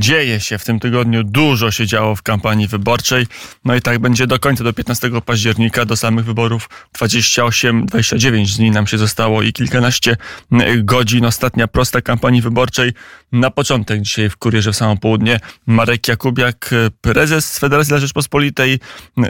Dzieje 0.00 0.40
się 0.40 0.58
w 0.58 0.64
tym 0.64 0.80
tygodniu, 0.80 1.24
dużo 1.24 1.70
się 1.70 1.86
działo 1.86 2.16
w 2.16 2.22
kampanii 2.22 2.68
wyborczej. 2.68 3.26
No 3.64 3.74
i 3.74 3.82
tak 3.82 3.98
będzie 3.98 4.26
do 4.26 4.38
końca, 4.38 4.64
do 4.64 4.72
15 4.72 5.10
października, 5.26 5.84
do 5.84 5.96
samych 5.96 6.24
wyborów 6.24 6.68
28-29 6.98 8.56
dni 8.56 8.70
nam 8.70 8.86
się 8.86 8.98
zostało 8.98 9.42
i 9.42 9.52
kilkanaście 9.52 10.16
godzin. 10.78 11.24
Ostatnia 11.24 11.68
prosta 11.68 12.00
kampanii 12.00 12.42
wyborczej. 12.42 12.92
Na 13.32 13.50
początek 13.50 14.02
dzisiaj 14.02 14.30
w 14.30 14.36
Kurierze 14.36 14.72
w 14.72 14.76
samo 14.76 14.96
południe 14.96 15.40
Marek 15.66 16.08
Jakubiak, 16.08 16.70
prezes 17.00 17.58
Federacji 17.58 17.90
dla 17.90 17.98
Rzeczpospolitej, 17.98 18.78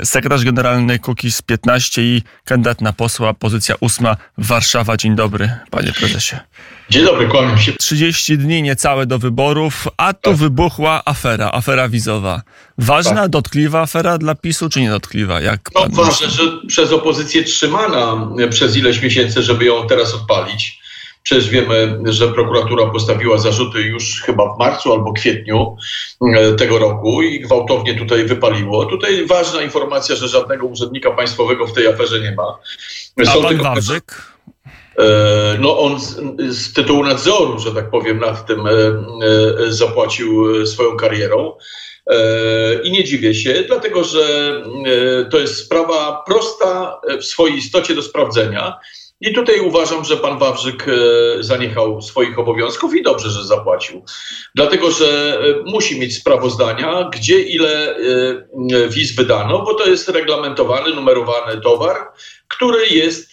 sekretarz 0.05 0.45
generalny 0.45 0.99
Kukiz 0.99 1.43
15 1.43 2.03
i 2.03 2.23
kandydat 2.45 2.81
na 2.81 2.93
posła, 2.93 3.35
pozycja 3.35 3.75
ósma 3.81 4.17
Warszawa. 4.39 4.97
Dzień 4.97 5.17
dobry, 5.17 5.51
panie 5.71 5.93
prezesie. 5.93 6.37
Dzień 6.91 7.05
dobry, 7.05 7.29
kłaniam 7.29 7.59
się. 7.59 7.73
30 7.73 8.39
dni 8.39 8.63
niecałe 8.63 9.07
do 9.07 9.19
wyborów, 9.19 9.89
a 9.97 10.13
tu 10.13 10.31
tak. 10.31 10.37
wybuchła 10.37 11.03
afera, 11.05 11.51
afera 11.53 11.89
wizowa. 11.89 12.43
Ważna, 12.79 13.23
tak. 13.23 13.31
dotkliwa 13.31 13.81
afera 13.81 14.19
dla 14.19 14.35
PiSu, 14.35 14.69
czy 14.69 14.81
niedotkliwa? 14.81 15.41
Jak 15.41 15.71
no 15.75 15.87
ważne, 15.91 16.31
że 16.31 16.43
przez 16.67 16.93
opozycję 16.93 17.45
trzymana 17.45 18.31
przez 18.51 18.77
ileś 18.77 19.03
miesięcy, 19.03 19.43
żeby 19.43 19.65
ją 19.65 19.87
teraz 19.87 20.15
odpalić. 20.15 20.81
Przecież 21.23 21.49
wiemy, 21.49 21.99
że 22.05 22.29
prokuratura 22.29 22.87
postawiła 22.87 23.39
zarzuty 23.39 23.83
już 23.83 24.23
chyba 24.23 24.55
w 24.55 24.59
marcu 24.59 24.93
albo 24.93 25.13
kwietniu 25.13 25.77
e, 26.37 26.53
tego 26.53 26.79
roku 26.79 27.23
i 27.23 27.41
gwałtownie 27.41 27.95
tutaj 27.95 28.25
wypaliło. 28.25 28.87
Tutaj 28.87 29.27
ważna 29.27 29.63
informacja, 29.63 30.17
że 30.17 30.29
żadnego 30.29 30.67
urzędnika 30.67 31.11
państwowego 31.11 31.67
w 31.67 31.73
tej 31.73 31.87
aferze 31.87 32.21
nie 32.21 32.35
ma. 32.35 32.59
Są 33.25 33.33
A 33.33 33.43
pan 33.43 33.49
tylko... 33.49 33.65
Wawrzyk? 33.65 34.23
E, 34.99 35.57
no 35.61 35.79
on 35.79 36.01
z, 36.01 36.17
z, 36.39 36.73
tytułu 36.73 37.05
nadzoru, 37.05 37.59
że 37.59 37.73
tak 37.73 37.91
powiem, 37.91 38.19
nad 38.19 38.47
tym 38.47 38.67
e, 38.67 38.71
e, 38.71 39.73
zapłacił 39.73 40.67
swoją 40.67 40.97
karierą. 40.97 41.57
I 42.85 42.91
nie 42.91 43.05
dziwię 43.05 43.35
się, 43.35 43.65
dlatego 43.67 44.05
że 44.05 44.53
to 45.31 45.39
jest 45.39 45.57
sprawa 45.57 46.23
prosta 46.27 47.01
w 47.21 47.25
swojej 47.25 47.57
istocie 47.57 47.95
do 47.95 48.03
sprawdzenia. 48.03 48.79
I 49.21 49.35
tutaj 49.35 49.61
uważam, 49.61 50.05
że 50.05 50.17
pan 50.17 50.39
Wawrzyk 50.39 50.87
zaniechał 51.41 52.03
swoich 52.03 52.39
obowiązków 52.39 52.95
i 52.95 53.03
dobrze, 53.03 53.31
że 53.31 53.45
zapłacił. 53.45 54.05
Dlatego, 54.55 54.91
że 54.91 55.39
musi 55.65 56.01
mieć 56.01 56.17
sprawozdania, 56.17 57.11
gdzie 57.13 57.41
ile 57.41 57.97
wiz 58.89 59.17
wydano, 59.17 59.63
bo 59.63 59.75
to 59.75 59.87
jest 59.87 60.09
reglamentowany, 60.09 60.95
numerowany 60.95 61.61
towar 61.61 61.97
który 62.49 62.87
jest 62.87 63.33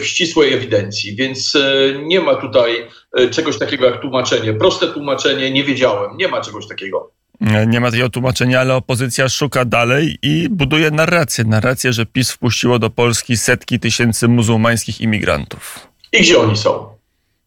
w 0.00 0.04
ścisłej 0.04 0.52
ewidencji, 0.52 1.16
więc 1.16 1.58
nie 2.02 2.20
ma 2.20 2.34
tutaj 2.34 2.88
czegoś 3.30 3.58
takiego 3.58 3.86
jak 3.86 4.00
tłumaczenie. 4.00 4.54
Proste 4.54 4.86
tłumaczenie, 4.86 5.50
nie 5.50 5.64
wiedziałem, 5.64 6.16
nie 6.16 6.28
ma 6.28 6.40
czegoś 6.40 6.68
takiego. 6.68 7.10
Nie 7.66 7.80
ma 7.80 7.90
takiego 7.90 8.10
tłumaczenia, 8.10 8.60
ale 8.60 8.74
opozycja 8.74 9.28
szuka 9.28 9.64
dalej 9.64 10.18
i 10.22 10.48
buduje 10.48 10.90
narrację. 10.90 11.44
Narrację, 11.44 11.92
że 11.92 12.06
PiS 12.06 12.30
wpuściło 12.30 12.78
do 12.78 12.90
Polski 12.90 13.36
setki 13.36 13.80
tysięcy 13.80 14.28
muzułmańskich 14.28 15.00
imigrantów. 15.00 15.88
I 16.12 16.20
gdzie 16.20 16.38
oni 16.38 16.56
są? 16.56 16.91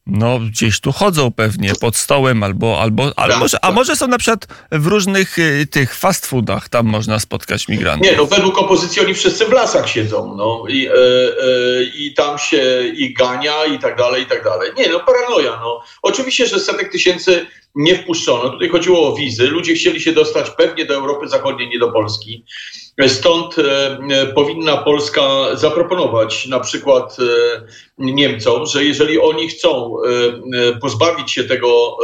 No, 0.07 0.39
gdzieś 0.39 0.79
tu 0.79 0.91
chodzą 0.91 1.31
pewnie 1.31 1.73
pod 1.81 1.95
stołem 1.95 2.43
albo, 2.43 2.81
albo, 2.81 3.03
albo 3.03 3.33
tak, 3.33 3.39
może, 3.39 3.57
a 3.57 3.67
tak. 3.67 3.75
może 3.75 3.95
są 3.95 4.07
na 4.07 4.17
przykład 4.17 4.47
w 4.71 4.87
różnych 4.87 5.39
y, 5.39 5.67
tych 5.71 5.95
fast 5.95 6.25
foodach, 6.25 6.69
tam 6.69 6.85
można 6.85 7.19
spotkać 7.19 7.67
migrantów. 7.67 8.07
Nie, 8.07 8.17
no 8.17 8.25
według 8.25 8.57
opozycji 8.57 9.01
oni 9.01 9.13
wszyscy 9.13 9.45
w 9.45 9.51
lasach 9.51 9.89
siedzą, 9.89 10.35
no 10.37 10.63
i, 10.69 10.87
e, 10.87 10.91
e, 10.91 11.83
i 11.83 12.13
tam 12.13 12.39
się 12.39 12.83
i 12.95 13.13
gania 13.13 13.65
i 13.65 13.79
tak 13.79 13.97
dalej, 13.97 14.23
i 14.23 14.25
tak 14.25 14.43
dalej. 14.43 14.71
Nie, 14.77 14.89
no 14.89 14.99
paranoja, 14.99 15.59
no. 15.61 15.81
Oczywiście, 16.01 16.47
że 16.47 16.59
setek 16.59 16.91
tysięcy 16.91 17.45
nie 17.75 17.95
wpuszczono. 17.95 18.49
Tutaj 18.49 18.69
chodziło 18.69 19.13
o 19.13 19.15
wizy. 19.15 19.47
Ludzie 19.47 19.73
chcieli 19.73 20.01
się 20.01 20.11
dostać 20.11 20.49
pewnie 20.49 20.85
do 20.85 20.93
Europy 20.93 21.27
Zachodniej, 21.27 21.69
nie 21.69 21.79
do 21.79 21.91
Polski. 21.91 22.45
Stąd 23.07 23.59
e, 23.59 23.97
e, 24.11 24.25
powinna 24.25 24.77
Polska 24.77 25.21
zaproponować 25.53 26.47
na 26.47 26.59
przykład 26.59 27.17
e, 27.19 27.23
Niemcom, 27.97 28.65
że 28.65 28.83
jeżeli 28.83 29.19
oni 29.19 29.47
chcą 29.47 29.95
pozbawić 30.81 31.31
się 31.31 31.43
tego 31.43 31.97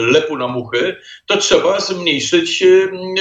lepu 0.00 0.36
na 0.36 0.48
muchy, 0.48 0.96
to 1.26 1.36
trzeba 1.36 1.80
zmniejszyć 1.80 2.64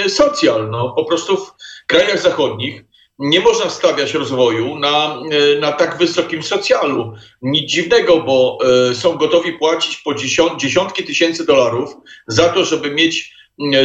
socjal. 0.08 0.70
No, 0.70 0.94
po 0.96 1.06
prostu 1.06 1.38
w 1.38 1.52
krajach 1.88 2.22
zachodnich 2.22 2.84
nie 3.20 3.40
można 3.40 3.70
stawiać 3.70 4.14
rozwoju 4.14 4.80
na, 4.80 5.22
na 5.60 5.72
tak 5.72 5.98
wysokim 5.98 6.44
socjalu. 6.44 7.14
Nic 7.42 7.72
dziwnego, 7.72 8.18
bo 8.18 8.58
są 8.94 9.18
gotowi 9.18 9.54
płacić 9.54 9.98
po 9.98 10.14
dziesiątki 10.58 11.04
tysięcy 11.04 11.46
dolarów 11.46 11.90
za 12.28 12.50
to, 12.50 12.66
żeby 12.66 12.92
mieć 12.92 13.34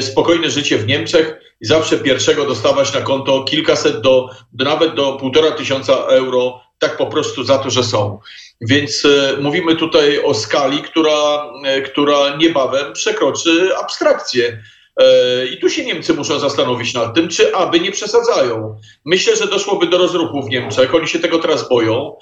spokojne 0.00 0.50
życie 0.50 0.78
w 0.78 0.86
Niemczech 0.86 1.43
i 1.64 1.66
zawsze 1.66 1.98
pierwszego 1.98 2.44
dostawać 2.44 2.94
na 2.94 3.00
konto 3.00 3.44
kilkaset 3.44 4.00
do, 4.00 4.28
do 4.52 4.64
nawet 4.64 4.94
do 4.94 5.12
półtora 5.12 5.50
tysiąca 5.50 5.92
euro, 5.92 6.60
tak 6.78 6.96
po 6.96 7.06
prostu 7.06 7.44
za 7.44 7.58
to, 7.58 7.70
że 7.70 7.84
są. 7.84 8.18
Więc 8.60 9.04
e, 9.04 9.36
mówimy 9.40 9.76
tutaj 9.76 10.22
o 10.24 10.34
skali, 10.34 10.82
która, 10.82 11.50
e, 11.64 11.82
która 11.82 12.36
niebawem 12.36 12.92
przekroczy 12.92 13.76
abstrakcję. 13.76 14.62
E, 15.00 15.46
I 15.46 15.60
tu 15.60 15.70
się 15.70 15.84
Niemcy 15.84 16.14
muszą 16.14 16.38
zastanowić 16.38 16.94
nad 16.94 17.14
tym, 17.14 17.28
czy 17.28 17.56
aby 17.56 17.80
nie 17.80 17.92
przesadzają. 17.92 18.80
Myślę, 19.04 19.36
że 19.36 19.46
doszłoby 19.46 19.86
do 19.86 19.98
rozruchu 19.98 20.42
w 20.42 20.50
Niemczech. 20.50 20.94
Oni 20.94 21.08
się 21.08 21.18
tego 21.18 21.38
teraz 21.38 21.68
boją, 21.68 22.16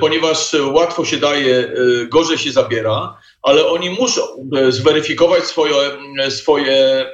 ponieważ 0.00 0.56
łatwo 0.72 1.04
się 1.04 1.16
daje, 1.16 1.72
gorzej 2.08 2.38
się 2.38 2.52
zabiera, 2.52 3.16
ale 3.42 3.66
oni 3.66 3.90
muszą 3.90 4.20
zweryfikować 4.68 5.44
swoje, 5.44 5.74
swoje 6.28 7.06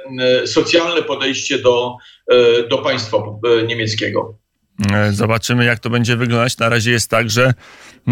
socjalne 0.45 1.01
podejście 1.01 1.59
do, 1.59 1.95
do 2.69 2.77
państwa 2.77 3.17
niemieckiego. 3.67 4.37
E, 4.93 5.11
zobaczymy, 5.13 5.65
jak 5.65 5.79
to 5.79 5.89
będzie 5.89 6.17
wyglądać. 6.17 6.57
Na 6.57 6.69
razie 6.69 6.91
jest 6.91 7.09
tak, 7.09 7.29
że, 7.29 7.53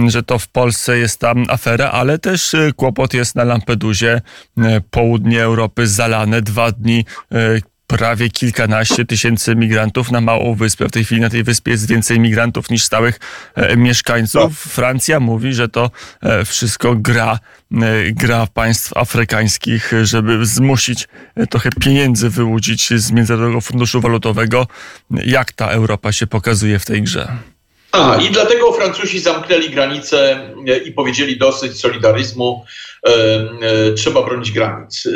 że 0.08 0.24
to 0.24 0.40
w 0.40 0.48
Polsce 0.48 0.98
jest 0.98 1.20
tam 1.20 1.46
afera, 1.50 1.92
ale 1.92 2.20
też 2.20 2.54
e, 2.54 2.72
kłopot 2.76 3.14
jest 3.14 3.36
na 3.36 3.44
Lampedusie. 3.44 4.22
E, 4.58 4.82
południe 4.92 5.44
Europy 5.44 5.88
zalane 5.88 6.42
dwa 6.42 6.72
dni 6.72 7.06
prawie 7.88 8.30
kilkanaście 8.30 9.06
tysięcy 9.06 9.56
migrantów 9.56 10.12
na 10.12 10.22
małą 10.22 10.56
wyspę. 10.56 10.88
W 10.88 10.92
tej 10.92 11.06
chwili 11.06 11.22
na 11.22 11.30
tej 11.30 11.44
wyspie 11.44 11.72
jest 11.72 11.88
więcej 11.88 12.20
migrantów 12.20 12.70
niż 12.70 12.84
stałych 12.84 13.20
e, 13.56 13.78
mieszkańców. 13.78 14.66
No. 14.66 14.72
Francja 14.72 15.20
mówi, 15.20 15.54
że 15.54 15.70
to 15.70 15.92
e, 16.22 16.46
wszystko 16.46 16.96
gra, 16.96 17.40
e, 17.72 18.12
gra 18.12 18.48
państw 18.54 18.98
afrykańskich, 18.98 19.92
żeby 20.04 20.46
zmusić 20.46 21.08
trochę 21.50 21.70
pieniędzy 21.80 22.30
wyłudzić 22.30 22.94
z 22.94 23.12
Międzynarodowego 23.12 23.62
Funduszu 23.62 24.02
Walutowego. 24.02 24.68
Jak 25.12 25.52
ta 25.52 25.68
Europa 25.68 26.12
się 26.12 26.28
pokazuje 26.28 26.80
w 26.80 26.86
tej 26.86 27.02
grze? 27.02 27.38
A, 27.96 28.18
i 28.22 28.30
dlatego 28.30 28.72
Francuzi 28.72 29.20
zamknęli 29.20 29.70
granice 29.70 30.40
e, 30.68 30.78
i 30.78 30.92
powiedzieli 30.92 31.38
dosyć 31.38 31.80
solidaryzmu, 31.80 32.66
e, 33.08 33.10
e, 33.10 33.94
trzeba 33.94 34.24
bronić 34.24 34.52
granic. 34.52 35.06
E, 35.06 35.12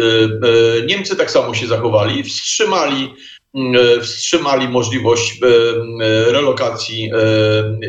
Niemcy 0.86 1.16
tak 1.16 1.32
samo 1.32 1.54
się 1.54 1.68
zachowali, 1.68 2.24
wstrzymali 2.24 3.14
wstrzymali 4.02 4.68
możliwość 4.68 5.40
e, 5.44 5.48
e, 5.48 6.32
relokacji 6.32 7.12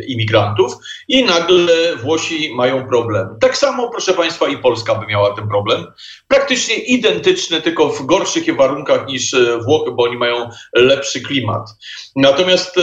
imigrantów 0.06 0.72
i 1.08 1.24
nagle 1.24 1.96
Włosi 1.96 2.54
mają 2.54 2.88
problem. 2.88 3.28
Tak 3.40 3.56
samo, 3.56 3.90
proszę 3.90 4.14
Państwa, 4.14 4.48
i 4.48 4.58
Polska 4.58 4.94
by 4.94 5.06
miała 5.06 5.36
ten 5.36 5.48
problem. 5.48 5.86
Praktycznie 6.28 6.74
identyczny, 6.74 7.60
tylko 7.60 7.88
w 7.88 8.06
gorszych 8.06 8.56
warunkach 8.56 9.06
niż 9.08 9.36
Włochy, 9.64 9.90
bo 9.92 10.02
oni 10.02 10.16
mają 10.16 10.50
lepszy 10.74 11.20
klimat. 11.20 11.68
Natomiast, 12.16 12.76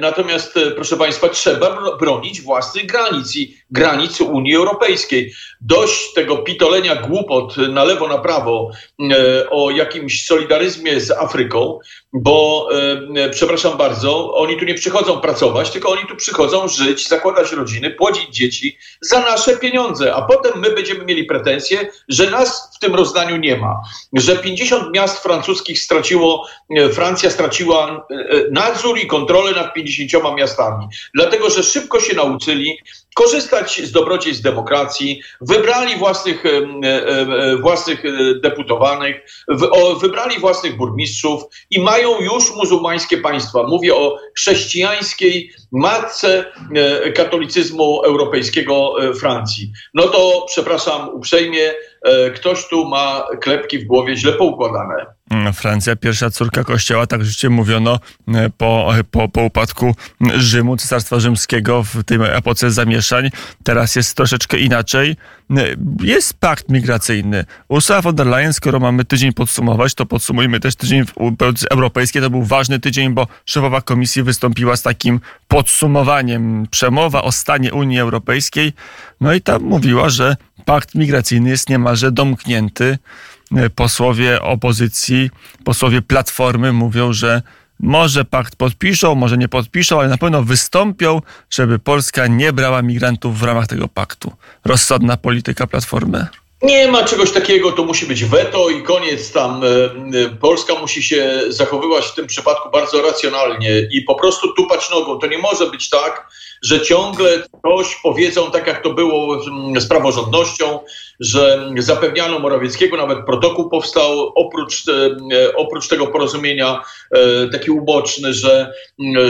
natomiast 0.00 0.58
proszę 0.74 0.96
Państwa, 0.96 1.28
trzeba 1.28 1.96
bronić 1.96 2.40
własnych 2.40 2.86
granic 2.86 3.36
i 3.36 3.56
granic 3.70 4.20
Unii 4.20 4.56
Europejskiej. 4.56 5.32
Dość 5.64 6.12
tego 6.12 6.36
pitolenia 6.36 6.96
głupot 6.96 7.56
na 7.56 7.84
lewo, 7.84 8.08
na 8.08 8.18
prawo 8.18 8.70
o 9.50 9.70
jakimś 9.70 10.26
solidaryzmie 10.26 11.00
z 11.00 11.10
Afryką, 11.10 11.78
bo 12.12 12.68
e, 13.16 13.30
przepraszam 13.30 13.78
bardzo, 13.78 14.34
oni 14.34 14.56
tu 14.56 14.64
nie 14.64 14.74
przychodzą 14.74 15.20
pracować, 15.20 15.70
tylko 15.70 15.90
oni 15.90 16.06
tu 16.08 16.16
przychodzą 16.16 16.68
żyć, 16.68 17.08
zakładać 17.08 17.52
rodziny, 17.52 17.90
płodzić 17.90 18.28
dzieci 18.30 18.78
za 19.00 19.20
nasze 19.20 19.56
pieniądze, 19.56 20.14
a 20.14 20.22
potem 20.22 20.60
my 20.60 20.70
będziemy 20.70 21.04
mieli 21.04 21.24
pretensje, 21.24 21.90
że 22.08 22.30
nas 22.30 22.73
tym 22.84 22.94
rozdaniu 22.94 23.36
nie 23.36 23.56
ma, 23.56 23.80
że 24.12 24.36
50 24.36 24.94
miast 24.94 25.18
francuskich 25.18 25.80
straciło, 25.80 26.46
e, 26.76 26.88
Francja 26.88 27.30
straciła 27.30 28.06
e, 28.10 28.24
nadzór 28.50 28.98
i 28.98 29.06
kontrolę 29.06 29.52
nad 29.52 29.74
50 29.74 30.24
miastami, 30.36 30.86
dlatego 31.14 31.50
że 31.50 31.62
szybko 31.62 32.00
się 32.00 32.16
nauczyli 32.16 32.78
korzystać 33.14 33.80
z 33.84 33.92
dobrodziejstw 33.92 34.42
demokracji, 34.42 35.22
wybrali 35.40 35.96
własnych, 35.96 36.44
własnych 37.60 38.02
deputowanych, 38.42 39.16
wybrali 40.00 40.40
własnych 40.40 40.76
burmistrzów 40.76 41.42
i 41.70 41.80
mają 41.80 42.20
już 42.20 42.56
muzułmańskie 42.56 43.18
państwa. 43.18 43.62
Mówię 43.62 43.94
o 43.94 44.18
chrześcijańskiej 44.36 45.50
matce 45.74 46.44
e, 46.74 47.12
katolicyzmu 47.12 48.02
europejskiego 48.02 48.94
e, 48.98 49.14
Francji. 49.14 49.72
No 49.94 50.02
to, 50.02 50.44
przepraszam 50.48 51.08
uprzejmie, 51.08 51.72
ktoś 52.34 52.68
tu 52.68 52.88
ma 52.88 53.24
klepki 53.40 53.78
w 53.78 53.84
głowie 53.84 54.16
źle 54.16 54.32
poukładane. 54.32 55.06
Mm, 55.30 55.52
Francja, 55.52 55.96
pierwsza 55.96 56.30
córka 56.30 56.64
kościoła, 56.64 57.06
tak 57.06 57.24
życie 57.24 57.50
mówiono 57.50 57.98
e, 58.28 58.50
po, 58.50 58.92
po, 59.10 59.28
po 59.28 59.42
upadku 59.42 59.94
Rzymu, 60.36 60.76
Cesarstwa 60.76 61.20
Rzymskiego 61.20 61.82
w 61.82 62.04
tej 62.04 62.18
epoce 62.22 62.70
zamieszań. 62.70 63.30
Teraz 63.62 63.96
jest 63.96 64.16
troszeczkę 64.16 64.58
inaczej. 64.58 65.16
E, 65.50 65.54
jest 66.02 66.40
pakt 66.40 66.68
migracyjny. 66.68 67.44
Ursula 67.68 68.02
von 68.02 68.14
der 68.14 68.26
Leyen, 68.26 68.52
skoro 68.52 68.80
mamy 68.80 69.04
tydzień 69.04 69.32
podsumować, 69.32 69.94
to 69.94 70.06
podsumujmy 70.06 70.60
też 70.60 70.76
tydzień 70.76 71.04
europejski. 71.70 72.20
To 72.20 72.30
był 72.30 72.42
ważny 72.42 72.80
tydzień, 72.80 73.14
bo 73.14 73.26
szefowa 73.44 73.80
komisji 73.80 74.22
wystąpiła 74.22 74.76
z 74.76 74.82
takim 74.82 75.20
podsumowaniem. 75.48 76.66
Przemowa 76.70 77.22
o 77.22 77.32
stanie 77.32 77.72
Unii 77.72 78.00
Europejskiej. 78.00 78.72
No 79.20 79.34
i 79.34 79.40
tam 79.40 79.62
mówiła, 79.62 80.08
że 80.08 80.36
pakt 80.64 80.94
migracyjny 80.94 81.50
jest 81.50 81.68
niemalże 81.68 82.12
domknięty. 82.12 82.98
E, 83.56 83.70
posłowie 83.70 84.42
opozycji, 84.42 85.30
posłowie 85.64 86.02
Platformy 86.02 86.72
mówią, 86.72 87.12
że 87.12 87.42
może 87.80 88.24
pakt 88.24 88.56
podpiszą, 88.56 89.14
może 89.14 89.38
nie 89.38 89.48
podpiszą, 89.48 90.00
ale 90.00 90.08
na 90.08 90.18
pewno 90.18 90.42
wystąpią, 90.42 91.20
żeby 91.50 91.78
Polska 91.78 92.26
nie 92.26 92.52
brała 92.52 92.82
migrantów 92.82 93.38
w 93.38 93.42
ramach 93.42 93.66
tego 93.66 93.88
paktu. 93.88 94.32
Rozsądna 94.64 95.16
polityka 95.16 95.66
Platformy? 95.66 96.26
Nie 96.62 96.88
ma 96.88 97.04
czegoś 97.04 97.32
takiego, 97.32 97.72
to 97.72 97.84
musi 97.84 98.06
być 98.06 98.24
weto 98.24 98.70
i 98.70 98.82
koniec 98.82 99.32
tam. 99.32 99.62
E, 99.64 99.66
e, 99.66 100.28
Polska 100.40 100.74
musi 100.74 101.02
się 101.02 101.40
zachowywać 101.48 102.04
w 102.04 102.14
tym 102.14 102.26
przypadku 102.26 102.70
bardzo 102.70 103.02
racjonalnie 103.02 103.88
i 103.90 104.02
po 104.02 104.14
prostu 104.14 104.52
tupać 104.52 104.90
nogą. 104.90 105.18
To 105.18 105.26
nie 105.26 105.38
może 105.38 105.66
być 105.66 105.90
tak, 105.90 106.28
że 106.64 106.80
ciągle 106.80 107.42
coś 107.62 107.96
powiedzą, 108.02 108.50
tak 108.50 108.66
jak 108.66 108.82
to 108.82 108.90
było 108.90 109.42
z 109.76 109.86
praworządnością, 109.88 110.78
że 111.20 111.70
zapewniano 111.78 112.38
Morawieckiego, 112.38 112.96
nawet 112.96 113.26
protokół 113.26 113.70
powstał 113.70 114.32
oprócz, 114.34 114.88
e, 114.88 115.56
oprócz 115.56 115.88
tego 115.88 116.06
porozumienia 116.06 116.82
e, 117.10 117.48
taki 117.48 117.70
uboczny, 117.70 118.34
że, 118.34 118.72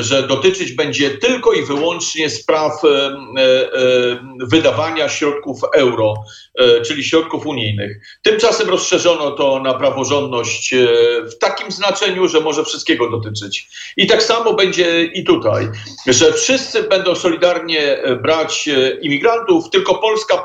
że 0.01 0.23
dotyczyć 0.23 0.73
będzie 0.73 1.11
tylko 1.11 1.53
i 1.53 1.63
wyłącznie 1.63 2.31
spraw 2.31 2.73
e, 2.85 3.17
wydawania 4.41 5.09
środków 5.09 5.61
euro, 5.75 6.15
czyli 6.87 7.05
środków 7.05 7.47
unijnych. 7.47 7.97
Tymczasem 8.23 8.69
rozszerzono 8.69 9.31
to 9.31 9.61
na 9.61 9.75
praworządność 9.75 10.75
w 11.33 11.39
takim 11.39 11.71
znaczeniu, 11.71 12.29
że 12.29 12.41
może 12.41 12.65
wszystkiego 12.65 13.11
dotyczyć. 13.11 13.69
I 13.97 14.07
tak 14.07 14.23
samo 14.23 14.53
będzie 14.53 15.05
i 15.05 15.25
tutaj, 15.25 15.69
że 16.07 16.33
wszyscy 16.33 16.83
będą 16.83 17.15
solidarnie 17.15 17.99
brać 18.23 18.69
imigrantów, 19.03 19.71
tylko 19.71 19.95
Polska 19.95 20.45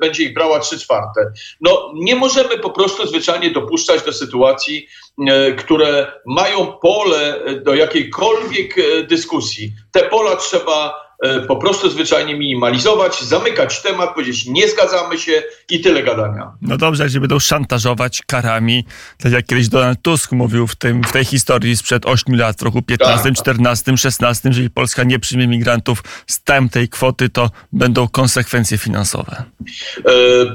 będzie 0.00 0.24
ich 0.24 0.34
brała 0.34 0.59
trzy 0.60 0.78
czwarte. 0.78 1.32
No 1.60 1.92
nie 1.94 2.16
możemy 2.16 2.58
po 2.58 2.70
prostu 2.70 3.06
zwyczajnie 3.06 3.50
dopuszczać 3.50 4.02
do 4.02 4.12
sytuacji, 4.12 4.86
e, 5.28 5.52
które 5.52 6.12
mają 6.26 6.72
pole 6.72 7.40
do 7.62 7.74
jakiejkolwiek 7.74 8.78
e, 8.78 9.02
dyskusji. 9.02 9.72
Te 9.92 10.02
pola 10.02 10.36
trzeba 10.36 11.09
po 11.48 11.56
prostu 11.56 11.90
zwyczajnie 11.90 12.34
minimalizować, 12.34 13.22
zamykać 13.22 13.82
temat, 13.82 14.14
powiedzieć 14.14 14.46
nie 14.46 14.68
zgadzamy 14.68 15.18
się 15.18 15.42
i 15.70 15.80
tyle 15.80 16.02
gadania. 16.02 16.52
No 16.62 16.76
dobrze, 16.76 17.02
jak 17.02 17.12
się 17.12 17.20
będą 17.20 17.38
szantażować 17.38 18.22
karami, 18.26 18.84
tak 19.18 19.32
jak 19.32 19.46
kiedyś 19.46 19.68
Donald 19.68 20.02
Tusk 20.02 20.32
mówił 20.32 20.66
w, 20.66 20.76
tym, 20.76 21.02
w 21.02 21.12
tej 21.12 21.24
historii 21.24 21.76
sprzed 21.76 22.06
8 22.06 22.36
lat, 22.36 22.56
w 22.58 22.62
roku 22.62 22.82
15, 22.82 23.22
tak. 23.22 23.34
14, 23.34 23.96
16, 23.96 24.48
jeżeli 24.48 24.70
Polska 24.70 25.04
nie 25.04 25.18
przyjmie 25.18 25.46
migrantów 25.46 26.02
z 26.26 26.42
tamtej 26.42 26.88
kwoty, 26.88 27.28
to 27.28 27.50
będą 27.72 28.08
konsekwencje 28.08 28.78
finansowe. 28.78 29.44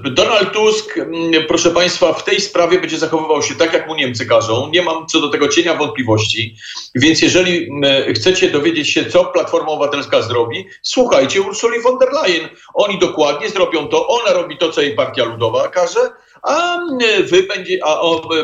E, 0.06 0.10
Donald 0.12 0.52
Tusk, 0.54 1.00
proszę 1.48 1.72
Państwa, 1.72 2.14
w 2.14 2.24
tej 2.24 2.42
sprawie 2.42 2.80
będzie 2.80 2.98
zachowywał 2.98 3.42
się 3.42 3.56
tak, 3.56 3.74
jak 3.74 3.88
mu 3.88 3.96
Niemcy 3.96 4.26
każą. 4.26 4.70
Nie 4.70 4.82
mam 4.82 5.08
co 5.08 5.22
do 5.22 5.30
tego 5.30 5.48
cienia 5.48 5.76
wątpliwości. 5.76 6.56
Więc 6.96 7.22
jeżeli 7.22 7.70
chcecie 8.16 8.50
dowiedzieć 8.50 8.90
się, 8.90 9.06
co 9.06 9.26
Platforma 9.26 9.68
Obywatelska 9.68 10.22
zrobi, 10.22 10.55
słuchajcie 10.82 11.42
Ursuli 11.42 11.82
von 11.82 11.98
der 11.98 12.10
Leyen. 12.12 12.50
Oni 12.74 13.00
dokładnie 13.00 13.50
zrobią 13.50 13.88
to, 13.88 14.08
ona 14.08 14.34
robi 14.34 14.58
to, 14.58 14.72
co 14.72 14.82
jej 14.82 14.96
Partia 14.96 15.26
Ludowa 15.26 15.68
każe, 15.68 16.10
a 16.46 16.80
wy 17.24 17.44
będzie, 17.44 17.80
a 17.84 18.00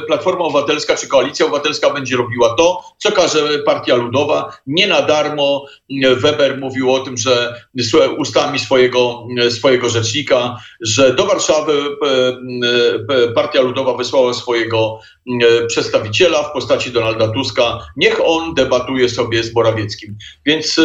Platforma 0.07 0.45
Obywatelska 0.45 0.95
czy 0.95 1.07
Koalicja 1.07 1.45
Obywatelska 1.45 1.89
będzie 1.89 2.17
robiła 2.17 2.55
to, 2.55 2.83
co 2.97 3.11
każe 3.11 3.59
Partia 3.65 3.95
Ludowa. 3.95 4.57
Nie 4.67 4.87
na 4.87 5.01
darmo 5.01 5.65
Weber 6.15 6.59
mówił 6.59 6.93
o 6.93 6.99
tym, 6.99 7.17
że 7.17 7.55
ustami 8.17 8.59
swojego, 8.59 9.27
swojego 9.49 9.89
rzecznika, 9.89 10.57
że 10.81 11.13
do 11.13 11.25
Warszawy 11.25 11.73
e, 11.73 12.07
e, 13.15 13.27
Partia 13.27 13.61
Ludowa 13.61 13.93
wysłała 13.93 14.33
swojego 14.33 14.99
e, 15.27 15.65
przedstawiciela 15.65 16.43
w 16.43 16.53
postaci 16.53 16.91
Donalda 16.91 17.27
Tuska. 17.27 17.79
Niech 17.97 18.21
on 18.25 18.53
debatuje 18.53 19.09
sobie 19.09 19.43
z 19.43 19.53
Morawieckim. 19.53 20.17
Więc 20.45 20.79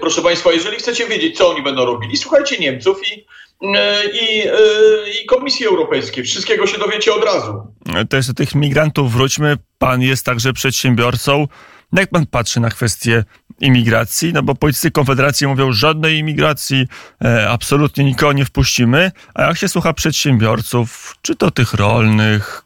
proszę 0.00 0.22
Państwa, 0.22 0.52
jeżeli 0.52 0.76
chcecie 0.76 1.06
wiedzieć, 1.06 1.38
co 1.38 1.50
oni 1.50 1.62
będą 1.62 1.84
robili, 1.84 2.16
słuchajcie 2.16 2.58
Niemców 2.58 3.12
i 3.12 3.26
i, 3.60 4.42
e, 4.46 5.22
i 5.22 5.26
Komisji 5.26 5.66
Europejskiej. 5.66 6.24
Wszystkiego 6.24 6.66
się 6.66 6.78
dowiecie 6.78 7.14
od 7.14 7.24
razu. 7.24 7.62
To 8.10 8.16
jest 8.16 8.28
do 8.28 8.34
tych 8.34 8.54
migrantów 8.54 9.12
wróćmy. 9.12 9.56
Pan 9.78 10.02
jest 10.02 10.26
także 10.26 10.52
przedsiębiorcą. 10.52 11.46
Jak 11.92 12.10
pan 12.10 12.26
patrzy 12.26 12.60
na 12.60 12.70
kwestię 12.70 13.24
imigracji? 13.60 14.32
No 14.32 14.42
bo 14.42 14.54
politycy 14.54 14.90
Konfederacji 14.90 15.46
mówią, 15.46 15.72
żadnej 15.72 16.18
imigracji, 16.18 16.86
e, 17.24 17.50
absolutnie 17.50 18.04
nikogo 18.04 18.32
nie 18.32 18.44
wpuścimy. 18.44 19.12
A 19.34 19.42
jak 19.42 19.58
się 19.58 19.68
słucha 19.68 19.92
przedsiębiorców, 19.92 21.16
czy 21.22 21.36
to 21.36 21.50
tych 21.50 21.74
rolnych, 21.74 22.62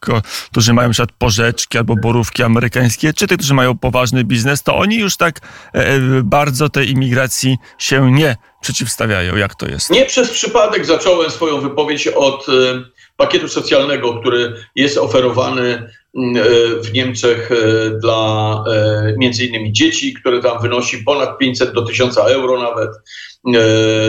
którzy 0.51 0.73
mają 0.73 0.91
przykład 0.91 1.13
porzeczki 1.13 1.79
albo 1.79 1.97
borówki 1.97 2.43
amerykańskie, 2.43 3.13
czy 3.13 3.27
tych, 3.27 3.39
którzy 3.39 3.55
mają 3.55 3.79
poważny 3.79 4.25
biznes, 4.25 4.63
to 4.63 4.77
oni 4.77 4.97
już 4.97 5.17
tak 5.17 5.41
e, 5.75 5.87
e 5.87 6.01
bardzo 6.23 6.69
tej 6.69 6.91
imigracji 6.91 7.57
się 7.79 8.13
nie 8.13 8.37
przeciwstawiają. 8.61 9.37
Jak 9.37 9.55
to 9.55 9.67
jest? 9.67 9.91
Nie 9.91 10.07
przez 10.07 10.31
przypadek 10.31 10.87
zacząłem 10.87 11.31
swoją 11.31 11.61
wypowiedź 11.61 12.09
od 12.09 12.49
e, 12.49 12.53
pakietu 13.17 13.49
socjalnego, 13.49 14.21
który 14.21 14.55
jest 14.77 14.99
oferowany 14.99 15.91
w 16.81 16.93
Niemczech 16.93 17.51
e, 17.53 17.91
dla 17.91 18.65
między 19.17 19.45
innymi 19.45 19.73
dzieci, 19.73 20.15
które 20.15 20.41
tam 20.41 20.63
wynosi 20.63 20.99
ponad 20.99 21.39
500 21.39 21.73
do 21.73 21.83
1000 21.83 22.19
euro 22.19 22.63
nawet, 22.63 22.91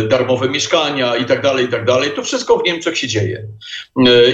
darmowe 0.10 0.50
mieszkania 0.50 1.16
i 1.16 1.25
tak 1.25 1.42
dalej, 1.42 1.66
i 1.66 1.68
tak 1.68 1.86
dalej. 1.86 2.12
To 2.16 2.24
wszystko 2.24 2.57
w 2.57 2.63
Niemczech 2.63 2.98
się 2.98 3.07
dzieje. 3.07 3.48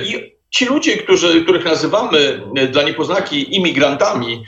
I 0.05 0.35
ci 0.49 0.65
ludzie, 0.65 0.97
którzy, 0.97 1.43
których 1.43 1.65
nazywamy 1.65 2.41
dla 2.71 2.83
niepoznaki 2.83 3.55
imigrantami 3.55 4.43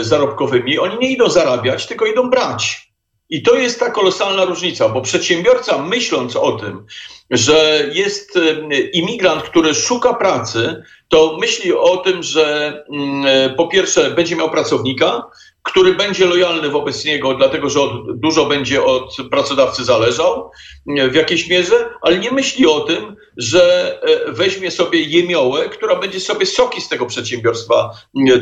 zarobkowymi, 0.00 0.78
oni 0.78 0.98
nie 1.00 1.12
idą 1.12 1.30
zarabiać, 1.30 1.86
tylko 1.86 2.06
idą 2.06 2.30
brać. 2.30 2.87
I 3.30 3.42
to 3.42 3.54
jest 3.54 3.80
ta 3.80 3.90
kolosalna 3.90 4.44
różnica, 4.44 4.88
bo 4.88 5.00
przedsiębiorca 5.00 5.78
myśląc 5.78 6.36
o 6.36 6.52
tym, 6.52 6.86
że 7.30 7.88
jest 7.92 8.38
imigrant, 8.92 9.42
który 9.42 9.74
szuka 9.74 10.14
pracy, 10.14 10.82
to 11.08 11.36
myśli 11.40 11.72
o 11.72 11.96
tym, 11.96 12.22
że 12.22 12.74
mm, 12.92 13.54
po 13.56 13.68
pierwsze 13.68 14.10
będzie 14.10 14.36
miał 14.36 14.50
pracownika, 14.50 15.22
który 15.68 15.94
będzie 15.94 16.26
lojalny 16.26 16.68
wobec 16.68 17.04
niego, 17.04 17.34
dlatego 17.34 17.70
że 17.70 17.80
od, 17.80 18.20
dużo 18.20 18.46
będzie 18.46 18.84
od 18.84 19.16
pracodawcy 19.30 19.84
zależał 19.84 20.50
w 21.10 21.14
jakiejś 21.14 21.48
mierze, 21.48 21.90
ale 22.02 22.18
nie 22.18 22.30
myśli 22.30 22.66
o 22.66 22.80
tym, 22.80 23.16
że 23.38 23.94
e, 24.02 24.32
weźmie 24.32 24.70
sobie 24.70 25.02
jemiołę, 25.02 25.68
która 25.68 25.96
będzie 25.96 26.20
sobie 26.20 26.46
soki 26.46 26.80
z 26.80 26.88
tego 26.88 27.06
przedsiębiorstwa 27.06 27.90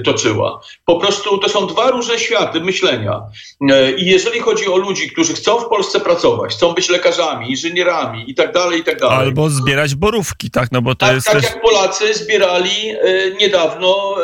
toczyła. 0.04 0.60
Po 0.84 1.00
prostu 1.00 1.38
to 1.38 1.48
są 1.48 1.66
dwa 1.66 1.90
różne 1.90 2.18
światy 2.18 2.60
myślenia. 2.60 3.22
E, 3.70 3.92
I 3.92 4.06
jeżeli 4.06 4.40
chodzi 4.40 4.68
o 4.68 4.76
ludzi, 4.76 5.10
którzy 5.10 5.34
chcą 5.34 5.60
w 5.60 5.68
Polsce 5.68 6.00
pracować, 6.00 6.52
chcą 6.52 6.72
być 6.72 6.88
lekarzami, 6.88 7.50
inżynierami 7.50 8.30
i 8.30 8.34
tak 8.34 8.52
dalej, 8.52 8.80
i 8.80 8.84
tak 8.84 9.00
dalej. 9.00 9.18
Albo 9.18 9.50
zbierać 9.50 9.94
borówki, 9.94 10.50
tak? 10.50 10.72
No 10.72 10.82
bo 10.82 10.94
to 10.94 11.06
tak, 11.06 11.14
jest 11.14 11.26
tak 11.26 11.34
też... 11.34 11.44
jak 11.44 11.62
Polacy 11.62 12.14
zbierali 12.14 12.90
e, 12.90 13.30
niedawno 13.40 14.14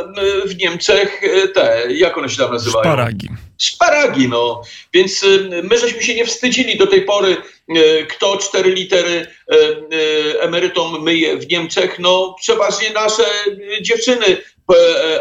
w 0.46 0.56
Niemczech 0.56 1.20
te, 1.54 1.86
jak 1.90 2.18
one 2.18 2.28
się 2.28 2.36
tam 2.36 2.52
nazywają? 2.52 2.82
Szparagi. 2.92 3.28
Szparagi, 3.58 4.28
no. 4.28 4.62
Więc 4.94 5.24
my 5.62 5.78
żeśmy 5.78 6.02
się 6.02 6.14
nie 6.14 6.26
wstydzili 6.26 6.78
do 6.78 6.86
tej 6.86 7.02
pory 7.02 7.36
E, 7.68 8.06
kto 8.06 8.36
cztery 8.36 8.70
litery 8.70 9.26
e, 9.52 10.40
emerytom 10.40 11.02
myje 11.02 11.36
w 11.36 11.48
Niemczech? 11.48 11.98
No 11.98 12.34
przeważnie 12.40 12.90
nasze 12.90 13.22
dziewczyny 13.82 14.36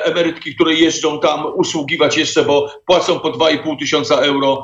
emerytki, 0.03 0.55
które 0.55 0.73
jeżdżą 0.73 1.19
tam 1.19 1.45
usługiwać 1.55 2.17
jeszcze, 2.17 2.43
bo 2.43 2.71
płacą 2.85 3.19
po 3.19 3.31
2,5 3.31 3.79
tysiąca 3.79 4.15
euro 4.15 4.63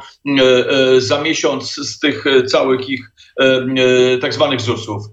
za 0.97 1.21
miesiąc 1.21 1.75
z 1.75 1.99
tych 1.99 2.23
całych 2.51 2.89
ich 2.89 3.11
tak 4.21 4.33
zwanych 4.33 4.61
ZUS-ów. 4.61 5.03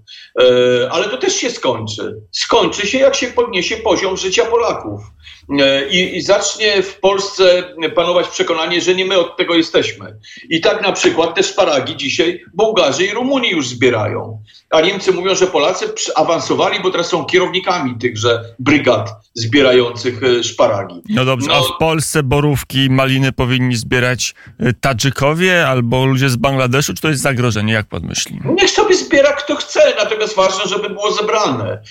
Ale 0.91 1.09
to 1.09 1.17
też 1.17 1.35
się 1.35 1.49
skończy. 1.49 2.15
Skończy 2.31 2.87
się, 2.87 2.97
jak 2.97 3.15
się 3.15 3.27
podniesie 3.27 3.77
poziom 3.77 4.17
życia 4.17 4.45
Polaków. 4.45 5.01
E, 5.49 5.89
i, 5.89 6.17
i, 6.17 6.21
zacznie 6.21 6.83
w 6.83 6.99
Polsce 6.99 7.63
panować 7.95 8.27
przekonanie, 8.27 8.81
że 8.81 8.95
nie 8.95 9.05
my 9.05 9.19
od 9.19 9.37
tego 9.37 9.55
jesteśmy. 9.55 10.15
I 10.49 10.61
tak 10.61 10.81
na 10.81 10.91
przykład 10.91 11.35
te 11.35 11.43
szparagi 11.43 11.95
dzisiaj 11.95 12.43
Bułgarzy 12.53 13.05
i 13.05 13.13
Rumunii 13.13 13.51
już 13.51 13.67
zbierają. 13.67 14.41
A 14.69 14.81
Niemcy 14.81 15.11
mówią, 15.11 15.35
że 15.35 15.47
Polacy 15.47 15.85
awansowali, 16.15 16.79
bo 16.83 16.91
teraz 16.91 17.07
są 17.07 17.25
kierownikami 17.25 17.95
tychże 17.99 18.43
brygad 18.59 19.09
zbierających 19.33 20.23
e, 20.23 20.43
szparagi. 20.43 21.01
No 21.09 21.25
dobrze, 21.25 21.47
no, 21.47 21.55
a 21.55 21.61
w 21.61 21.77
Polsce 21.79 22.23
borówki, 22.23 22.89
maliny 22.89 23.31
powinni 23.31 23.75
zbierać 23.75 24.35
e, 24.59 24.73
Tadżykowie 24.73 25.67
albo 25.67 26.05
ludzie 26.05 26.29
z 26.29 26.35
Bangladeszu, 26.35 26.93
czy 26.93 27.01
to 27.01 27.09
jest 27.09 27.21
zagrożenie, 27.21 27.73
jak 27.73 27.85
pan 27.85 28.03
myśli? 28.03 28.39
Niech 28.45 28.69
sobie 28.69 28.95
zbiera 28.95 29.33
kto 29.33 29.55
chce, 29.55 29.93
natomiast 29.97 30.35
ważne, 30.35 30.69
żeby 30.69 30.89
było 30.89 31.11
zebrane. 31.11 31.81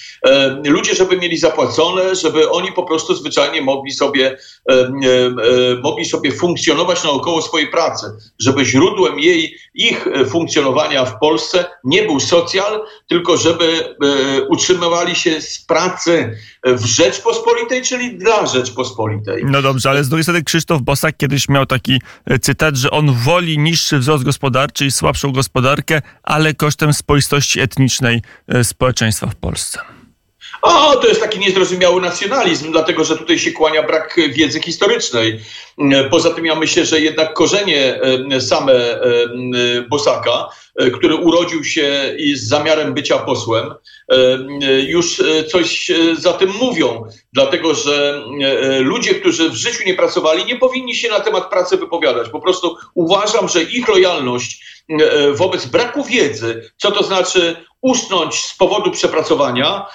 Ludzie, 0.65 0.95
żeby 0.95 1.17
mieli 1.17 1.37
zapłacone, 1.37 2.15
żeby 2.15 2.51
oni 2.51 2.73
po 2.73 2.83
prostu 2.83 3.15
zwyczajnie 3.15 3.44
mogli 3.63 3.93
sobie, 3.93 4.39
mogli 5.83 6.05
sobie 6.05 6.33
funkcjonować 6.33 7.05
naokoło 7.05 7.43
swojej 7.43 7.69
pracy, 7.69 8.07
żeby 8.39 8.65
źródłem 8.65 9.19
jej, 9.19 9.57
ich 9.75 10.09
funkcjonowania 10.29 11.05
w 11.05 11.19
Polsce 11.19 11.65
nie 11.85 12.03
był 12.03 12.21
socjal, 12.21 12.83
tylko 13.09 13.37
żeby 13.37 13.97
utrzymywali 14.49 15.15
się 15.15 15.41
z 15.41 15.65
pracy 15.65 16.37
w 16.65 16.85
Rzeczpospolitej, 16.85 17.83
czyli 17.83 18.19
dla 18.19 18.47
Rzeczpospolitej. 18.47 19.45
No 19.47 19.63
dobrze, 19.63 19.91
ale 19.91 20.05
z 20.05 20.09
drugiej 20.09 20.25
strony 20.25 20.43
Krzysztof 20.43 20.83
Bosak 20.83 21.17
kiedyś 21.17 21.49
miał 21.49 21.67
taki 21.67 22.01
e, 22.27 22.39
cytat, 22.39 22.77
że 22.77 22.91
on 22.91 23.13
woli 23.13 23.59
niższy 23.59 23.99
wzrost 23.99 24.25
gospodarczy 24.25 24.87
i 24.87 24.91
słabszą 24.91 25.33
gospodarkę, 25.33 26.03
ale 26.23 26.55
kosztem 26.55 26.93
spoistości 26.93 27.61
etnicznej 27.61 28.23
e, 28.49 28.65
społeczeństwa 28.65 29.27
w 29.27 29.35
Polsce. 29.35 29.94
O, 30.67 30.97
to 30.97 31.09
jest 31.09 31.21
taki 31.21 31.39
niezrozumiały 31.39 32.01
nacjonalizm, 32.01 32.73
dlatego 32.73 33.05
że 33.05 33.17
tutaj 33.17 33.39
się 33.39 33.53
kłania 33.53 33.83
brak 33.83 34.21
wiedzy 34.33 34.61
historycznej. 34.61 35.41
E, 35.79 36.05
poza 36.05 36.31
tym 36.31 36.47
ja 36.47 36.55
myślę, 36.55 36.87
że 36.87 37.01
jednak 37.01 37.35
korzenie 37.35 38.01
same 38.41 38.75
Bosaka 39.89 40.49
E, 40.77 40.91
który 40.91 41.17
urodził 41.17 41.65
się 41.65 42.15
i 42.19 42.37
z 42.37 42.49
zamiarem 42.49 42.95
bycia 42.95 43.19
posłem, 43.19 43.71
e, 43.71 43.75
e, 44.13 44.81
już 44.81 45.23
coś 45.49 45.91
za 46.19 46.33
tym 46.33 46.51
mówią, 46.61 47.05
dlatego 47.33 47.75
że 47.75 48.25
ludzie, 48.81 49.15
którzy 49.15 49.51
w 49.51 49.55
życiu 49.55 49.85
nie 49.87 49.95
pracowali, 49.95 50.45
nie 50.45 50.57
powinni 50.57 50.95
się 50.95 51.09
na 51.09 51.21
temat 51.21 51.51
pracy 51.51 51.77
wypowiadać. 51.77 52.29
Po 52.29 52.41
prostu 52.41 52.77
uważam, 52.95 53.49
że 53.49 53.63
ich 53.63 53.89
lojalność 53.89 54.84
wobec 55.35 55.67
braku 55.67 56.05
wiedzy, 56.05 56.71
co 56.77 56.91
to 56.91 57.03
znaczy 57.03 57.57
usnąć 57.81 58.35
z 58.35 58.57
powodu 58.57 58.91
przepracowania, 58.91 59.87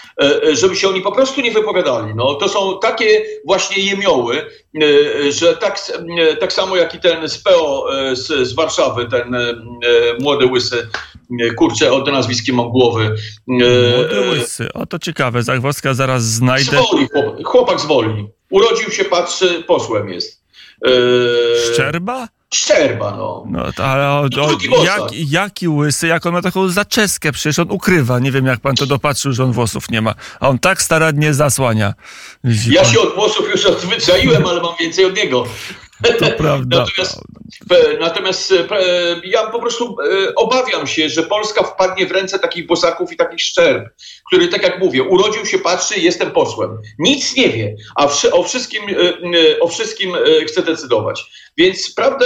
żeby 0.54 0.76
się 0.76 0.90
oni 0.90 1.02
po 1.02 1.12
prostu 1.12 1.42
nie 1.42 1.52
wypowiadali. 1.52 2.16
No, 2.16 2.36
to 2.36 2.50
są 2.50 2.80
takie 2.82 3.26
właśnie 3.46 3.84
jemioły, 3.84 4.46
że 5.30 5.58
tak, 5.58 5.92
tak 6.40 6.54
samo 6.54 6.76
jak 6.76 6.96
i 6.96 7.00
ten 7.00 7.30
z 7.30 7.38
PO 7.38 7.86
z, 8.14 8.48
z 8.48 8.54
Warszawy, 8.54 9.06
ten 9.06 9.36
młody 10.20 10.46
łysy. 10.46 10.88
Kurczę, 11.58 11.94
o 11.94 12.02
to 12.02 12.12
nazwiskiem 12.12 12.56
mam 12.56 12.70
głowy. 12.70 13.16
Młody 13.48 14.30
łysy. 14.30 14.74
O, 14.74 14.86
to 14.86 15.00
ciekawe. 15.00 15.44
Zagwozdka 15.44 15.94
zaraz 15.94 16.24
znajdę. 16.24 16.72
Zwoli, 16.72 17.08
chłopak, 17.14 17.46
chłopak 17.46 17.80
z 17.80 17.86
Woli. 17.86 18.28
Urodził 18.50 18.92
się, 18.92 19.06
patrzy, 19.06 19.64
posłem 19.68 20.10
jest. 20.10 20.44
Szczerba? 21.74 22.28
Szczerba, 22.54 23.12
no. 23.18 23.46
no 23.50 23.86
ale 23.86 24.08
o, 24.08 24.22
o, 24.22 24.84
jak, 24.84 25.02
jaki 25.12 25.68
łysy, 25.68 26.08
jak 26.08 26.26
on 26.26 26.34
ma 26.34 26.42
taką 26.42 26.70
zaczeskę, 26.70 27.32
przecież 27.32 27.60
on 27.60 27.72
ukrywa. 27.72 28.20
Nie 28.20 28.32
wiem, 28.32 28.46
jak 28.46 28.60
pan 28.60 28.76
to 28.76 28.86
dopatrzył, 28.86 29.34
że 29.34 29.44
on 29.44 29.52
włosów 29.52 29.90
nie 29.90 30.02
ma. 30.02 30.16
A 30.40 30.50
on 30.50 30.60
tak 30.60 30.82
starannie 30.82 31.34
zasłania. 31.34 31.94
Widzi 32.44 32.74
ja 32.74 32.82
pan? 32.82 32.92
się 32.92 33.00
od 33.00 33.16
włosów 33.16 33.50
już 33.52 33.66
odzwyczaiłem, 33.66 34.46
ale 34.46 34.62
mam 34.62 34.74
więcej 34.80 35.06
od 35.06 35.16
niego. 35.16 35.46
To 36.04 36.32
prawda. 36.38 36.78
natomiast, 36.78 37.20
natomiast 38.00 38.54
ja 39.24 39.48
po 39.48 39.60
prostu 39.60 39.98
e, 40.02 40.36
obawiam 40.36 40.88
się, 40.88 41.10
że 41.10 41.24
Polska 41.24 41.64
wpadnie 41.64 42.06
w 42.06 42.12
ręce 42.12 42.40
takich 42.40 42.68
bosaków 42.68 43.12
i 43.12 43.18
takich 43.18 43.42
szczerb, 43.42 43.90
który, 44.28 44.48
tak 44.48 44.64
jak 44.64 44.80
mówię, 44.80 45.04
urodził 45.04 45.46
się, 45.46 45.60
patrzy, 45.60 46.00
jestem 46.00 46.32
posłem. 46.32 46.78
Nic 47.00 47.36
nie 47.36 47.50
wie, 47.50 47.76
a 47.96 48.08
o 48.32 48.44
wszystkim, 48.44 48.84
e, 48.90 48.94
e, 48.94 49.60
o 49.60 49.68
wszystkim 49.68 50.14
chce 50.48 50.62
decydować. 50.62 51.26
Więc 51.58 51.94
prawdę, 51.94 52.26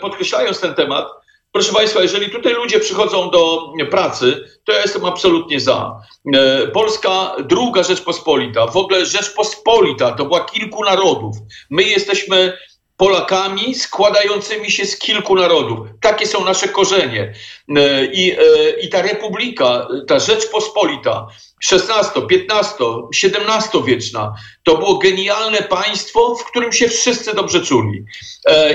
podkreślając 0.00 0.60
ten 0.60 0.74
temat, 0.74 1.21
Proszę 1.52 1.72
Państwa, 1.72 2.02
jeżeli 2.02 2.30
tutaj 2.30 2.54
ludzie 2.54 2.80
przychodzą 2.80 3.30
do 3.30 3.72
pracy, 3.90 4.44
to 4.64 4.72
ja 4.72 4.80
jestem 4.80 5.04
absolutnie 5.04 5.60
za. 5.60 6.00
E, 6.34 6.66
Polska, 6.66 7.36
druga 7.48 7.82
Rzeczpospolita, 7.82 8.66
w 8.66 8.76
ogóle 8.76 9.06
Rzeczpospolita 9.06 10.12
to 10.12 10.24
była 10.24 10.44
kilku 10.44 10.84
narodów. 10.84 11.36
My 11.70 11.82
jesteśmy 11.82 12.58
Polakami 12.96 13.74
składającymi 13.74 14.70
się 14.70 14.86
z 14.86 14.98
kilku 14.98 15.34
narodów. 15.34 15.78
Takie 16.00 16.26
są 16.26 16.44
nasze 16.44 16.68
korzenie. 16.68 17.34
E, 17.76 18.04
I, 18.04 18.32
e, 18.32 18.70
i 18.82 18.88
ta 18.88 19.02
republika, 19.02 19.88
ta 20.08 20.18
Rzeczpospolita, 20.18 21.26
XVI, 21.72 22.20
XV, 22.30 22.84
XVII 23.24 23.82
wieczna, 23.86 24.34
to 24.62 24.76
było 24.76 24.98
genialne 24.98 25.62
państwo, 25.62 26.34
w 26.34 26.44
którym 26.44 26.72
się 26.72 26.88
wszyscy 26.88 27.34
dobrze 27.34 27.60
czuli. 27.60 28.04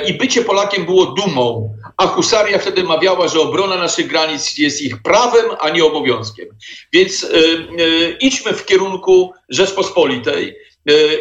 I 0.08 0.14
bycie 0.14 0.42
Polakiem 0.42 0.86
było 0.86 1.06
dumą, 1.06 1.77
a 1.98 2.08
husaria 2.08 2.60
wtedy 2.60 2.84
mawiała, 2.84 3.28
że 3.28 3.40
obrona 3.40 3.76
naszych 3.76 4.08
granic 4.08 4.58
jest 4.58 4.82
ich 4.82 5.02
prawem, 5.02 5.46
a 5.60 5.70
nie 5.70 5.86
obowiązkiem. 5.86 6.48
Więc 6.94 7.28
idźmy 8.22 8.54
w 8.54 8.66
kierunku 8.66 9.34
Rzeczpospolitej 9.50 10.56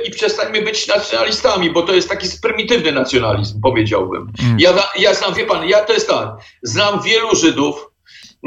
i 0.05 0.11
przestańmy 0.11 0.63
być 0.63 0.87
nacjonalistami, 0.87 1.71
bo 1.71 1.83
to 1.83 1.95
jest 1.95 2.09
taki 2.09 2.29
prymitywny 2.43 2.93
nacjonalizm, 2.93 3.61
powiedziałbym. 3.61 4.33
Mm. 4.43 4.61
Ja, 4.61 4.91
ja 4.99 5.15
znam, 5.15 5.35
wie 5.35 5.47
pan, 5.47 5.69
ja 5.69 5.85
to 5.85 5.93
jest 5.93 6.09
tak, 6.09 6.29
znam 6.63 7.03
wielu 7.03 7.37
Żydów, 7.37 7.91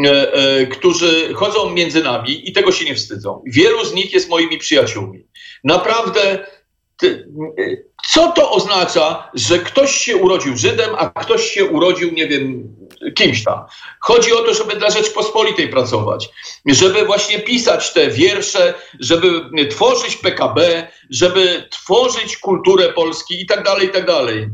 e, 0.06 0.34
e, 0.34 0.68
którzy 0.68 1.34
chodzą 1.34 1.70
między 1.70 2.04
nami 2.04 2.50
i 2.50 2.54
tego 2.54 2.72
się 2.72 2.86
nie 2.86 2.96
wstydzą. 2.96 3.44
Wielu 3.46 3.86
z 3.86 3.94
nich 3.94 4.14
jest 4.14 4.30
moimi 4.30 4.58
przyjaciółmi. 4.58 5.28
Naprawdę, 5.64 6.46
co 8.10 8.32
to 8.32 8.52
oznacza, 8.52 9.32
że 9.34 9.60
ktoś 9.60 9.92
się 9.92 10.16
urodził 10.16 10.58
Żydem, 10.58 10.90
a 10.98 11.24
ktoś 11.24 11.50
się 11.50 11.66
urodził, 11.66 12.12
nie 12.14 12.28
wiem, 12.28 12.76
kimś 13.16 13.44
tam. 13.44 13.60
Chodzi 14.00 14.34
o 14.34 14.42
to, 14.42 14.54
żeby 14.54 14.76
dla 14.76 14.90
Rzeczpospolitej 14.90 15.70
pracować, 15.70 16.30
żeby 16.66 17.06
właśnie 17.06 17.40
pisać 17.40 17.94
te 17.94 18.10
wiersze, 18.10 18.74
żeby 19.00 19.42
tworzyć 19.70 20.16
PKB, 20.16 20.88
żeby 21.10 21.68
tworzyć 21.72 22.38
kulturę 22.38 22.94
Polski 22.94 23.42
i 23.42 23.46
tak 23.46 23.64
dalej, 23.64 23.88
i 23.88 23.92
tak 23.92 24.06
dalej. 24.06 24.50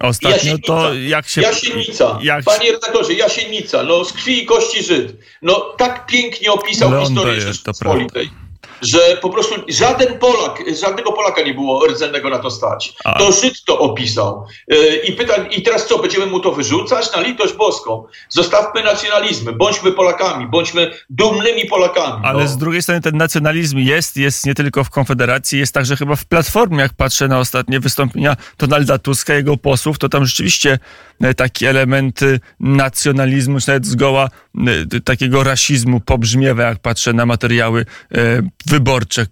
Ostatnio 0.00 0.58
to 0.66 0.94
jak 0.94 1.28
się... 1.28 1.40
Jasienica. 1.40 2.18
Jak... 2.22 2.44
Panie 2.44 2.72
redaktorze, 2.72 3.12
Jasienica, 3.12 3.82
no 3.82 4.04
z 4.04 4.12
krwi 4.12 4.42
i 4.42 4.46
kości 4.46 4.82
Żyd. 4.82 5.16
No 5.42 5.74
tak 5.78 6.06
pięknie 6.06 6.52
opisał 6.52 6.90
Leon 6.90 7.06
historię 7.06 7.40
Rzeczpospolitej 7.40 8.30
że 8.82 8.98
po 9.22 9.30
prostu 9.30 9.54
żaden 9.68 10.18
Polak, 10.18 10.62
żadnego 10.80 11.12
Polaka 11.12 11.42
nie 11.42 11.54
było 11.54 11.86
rdzennego 11.86 12.30
na 12.30 12.38
to 12.38 12.50
stać. 12.50 12.94
A. 13.04 13.18
To 13.18 13.32
Żyd 13.32 13.64
to 13.64 13.78
opisał. 13.78 14.46
E, 14.70 14.96
I 14.96 15.12
pytam, 15.12 15.50
i 15.50 15.62
teraz 15.62 15.86
co, 15.86 15.98
będziemy 15.98 16.26
mu 16.26 16.40
to 16.40 16.52
wyrzucać? 16.52 17.12
Na 17.16 17.20
litość 17.20 17.54
boską. 17.54 18.04
Zostawmy 18.28 18.82
nacjonalizmy, 18.82 19.52
bądźmy 19.52 19.92
Polakami, 19.92 20.46
bądźmy 20.46 20.90
dumnymi 21.10 21.66
Polakami. 21.66 22.22
Ale 22.24 22.42
no. 22.42 22.48
z 22.48 22.56
drugiej 22.56 22.82
strony 22.82 23.00
ten 23.00 23.16
nacjonalizm 23.16 23.78
jest, 23.78 24.16
jest 24.16 24.46
nie 24.46 24.54
tylko 24.54 24.84
w 24.84 24.90
Konfederacji, 24.90 25.58
jest 25.58 25.74
także 25.74 25.96
chyba 25.96 26.16
w 26.16 26.24
Platformie, 26.24 26.78
jak 26.78 26.92
patrzę 26.92 27.28
na 27.28 27.38
ostatnie 27.38 27.80
wystąpienia 27.80 28.36
Donalda 28.58 28.98
Tuska, 28.98 29.34
jego 29.34 29.56
posłów, 29.56 29.98
to 29.98 30.08
tam 30.08 30.24
rzeczywiście 30.24 30.78
e, 31.20 31.34
takie 31.34 31.70
elementy 31.70 32.40
nacjonalizmu, 32.60 33.60
czy 33.60 33.68
nawet 33.68 33.86
zgoła 33.86 34.28
takiego 35.04 35.42
rasizmu 35.44 36.00
pobrzmiewa, 36.00 36.62
jak 36.62 36.78
patrzę 36.78 37.12
na 37.12 37.26
materiały 37.26 37.86
wyborcze 38.66 39.26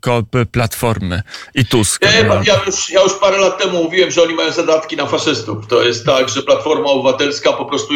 Platformy 0.53 1.23
i 1.55 1.65
Tuska. 1.65 2.11
Ja, 2.11 2.43
ja, 2.47 2.61
już, 2.67 2.91
ja 2.91 3.03
już 3.03 3.13
parę 3.13 3.39
lat 3.39 3.59
temu 3.59 3.83
mówiłem, 3.85 4.11
że 4.11 4.23
oni 4.23 4.35
mają 4.35 4.53
zadatki 4.53 4.97
na 4.97 5.07
faszystów. 5.07 5.67
To 5.67 5.83
jest 5.83 6.07
tak, 6.07 6.29
że 6.29 6.43
Platforma 6.43 6.87
Obywatelska 6.87 7.53
po 7.53 7.65
prostu 7.65 7.95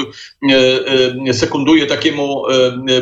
e, 1.29 1.35
sekunduje 1.35 1.87
takiemu 1.87 2.45